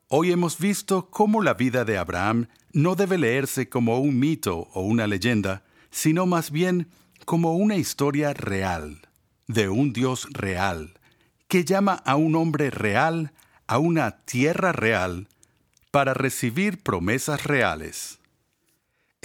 Hoy 0.09 0.31
hemos 0.31 0.57
visto 0.57 1.09
cómo 1.09 1.41
la 1.41 1.53
vida 1.53 1.83
de 1.83 1.97
Abraham 1.97 2.47
no 2.71 2.95
debe 2.95 3.17
leerse 3.17 3.67
como 3.67 3.99
un 3.99 4.17
mito 4.17 4.69
o 4.73 4.81
una 4.81 5.05
leyenda, 5.05 5.63
sino 5.91 6.25
más 6.25 6.49
bien 6.49 6.87
como 7.25 7.55
una 7.57 7.75
historia 7.75 8.33
real, 8.33 9.01
de 9.47 9.67
un 9.67 9.91
Dios 9.91 10.29
real, 10.31 10.93
que 11.49 11.65
llama 11.65 11.95
a 12.05 12.15
un 12.15 12.35
hombre 12.35 12.69
real, 12.69 13.33
a 13.67 13.79
una 13.79 14.23
tierra 14.23 14.71
real, 14.71 15.27
para 15.91 16.13
recibir 16.13 16.81
promesas 16.81 17.43
reales. 17.43 18.19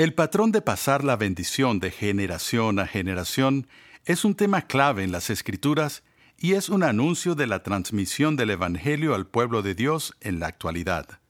El 0.02 0.14
patrón 0.14 0.50
de 0.50 0.62
pasar 0.62 1.04
la 1.04 1.14
bendición 1.14 1.78
de 1.78 1.92
generación 1.92 2.80
a 2.80 2.88
generación 2.88 3.68
es 4.04 4.24
un 4.24 4.34
tema 4.34 4.62
clave 4.62 5.04
en 5.04 5.12
las 5.12 5.30
Escrituras 5.30 6.02
y 6.36 6.54
es 6.54 6.70
un 6.70 6.82
anuncio 6.82 7.36
de 7.36 7.46
la 7.46 7.62
transmisión 7.62 8.34
del 8.34 8.50
Evangelio 8.50 9.14
al 9.14 9.28
pueblo 9.28 9.62
de 9.62 9.76
Dios 9.76 10.16
en 10.20 10.40
la 10.40 10.48
actualidad. 10.48 11.20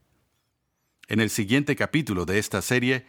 En 1.06 1.20
el 1.20 1.28
siguiente 1.28 1.76
capítulo 1.76 2.24
de 2.24 2.38
esta 2.38 2.62
serie, 2.62 3.04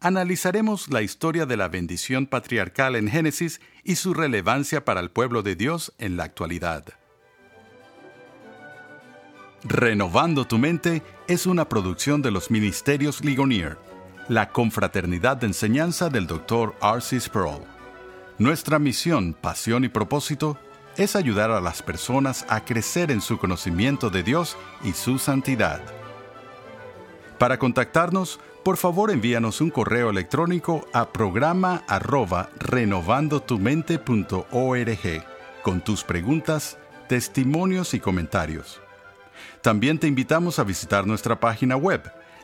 analizaremos 0.00 0.88
la 0.90 1.00
historia 1.00 1.46
de 1.46 1.56
la 1.56 1.68
bendición 1.68 2.26
patriarcal 2.26 2.94
en 2.94 3.08
Génesis 3.08 3.62
y 3.84 3.94
su 3.94 4.12
relevancia 4.12 4.84
para 4.84 5.00
el 5.00 5.10
pueblo 5.10 5.42
de 5.42 5.56
Dios 5.56 5.94
en 5.96 6.18
la 6.18 6.24
actualidad. 6.24 6.84
Renovando 9.64 10.46
tu 10.46 10.58
mente 10.58 11.02
es 11.26 11.46
una 11.46 11.70
producción 11.70 12.20
de 12.20 12.32
los 12.32 12.50
Ministerios 12.50 13.24
Ligonier, 13.24 13.78
la 14.28 14.50
confraternidad 14.50 15.36
de 15.36 15.46
enseñanza 15.46 16.08
del 16.08 16.26
Dr. 16.26 16.74
R.C. 16.82 17.20
Sproul. 17.20 17.62
Nuestra 18.38 18.78
misión, 18.78 19.34
pasión 19.34 19.84
y 19.84 19.88
propósito 19.88 20.58
es 20.96 21.16
ayudar 21.16 21.50
a 21.50 21.60
las 21.60 21.82
personas 21.82 22.46
a 22.48 22.64
crecer 22.64 23.10
en 23.10 23.20
su 23.20 23.36
conocimiento 23.38 24.08
de 24.10 24.22
Dios 24.22 24.56
y 24.82 24.92
su 24.92 25.18
santidad. 25.18 25.80
Para 27.38 27.58
contactarnos, 27.58 28.40
por 28.64 28.78
favor 28.78 29.10
envíanos 29.10 29.60
un 29.60 29.70
correo 29.70 30.10
electrónico 30.10 30.86
a 30.92 31.12
programa 31.12 31.82
arroba 31.86 32.48
renovandotumente.org 32.58 35.24
con 35.62 35.80
tus 35.82 36.02
preguntas, 36.02 36.78
testimonios 37.08 37.94
y 37.94 38.00
comentarios. 38.00 38.80
También 39.60 39.98
te 39.98 40.08
invitamos 40.08 40.58
a 40.58 40.64
visitar 40.64 41.06
nuestra 41.06 41.38
página 41.38 41.76
web 41.76 42.10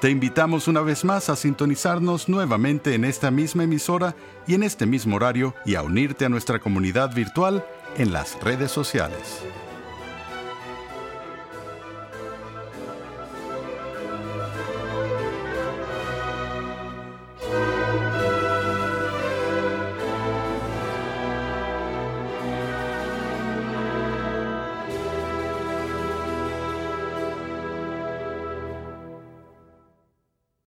Te 0.00 0.10
invitamos 0.10 0.68
una 0.68 0.80
vez 0.80 1.04
más 1.04 1.28
a 1.28 1.34
sintonizarnos 1.34 2.28
nuevamente 2.28 2.94
en 2.94 3.04
esta 3.04 3.32
misma 3.32 3.64
emisora 3.64 4.14
y 4.46 4.54
en 4.54 4.62
este 4.62 4.86
mismo 4.86 5.16
horario 5.16 5.56
y 5.66 5.74
a 5.74 5.82
unirte 5.82 6.24
a 6.24 6.28
nuestra 6.28 6.60
comunidad 6.60 7.12
virtual 7.12 7.66
en 7.96 8.12
las 8.12 8.40
redes 8.40 8.70
sociales. 8.70 9.42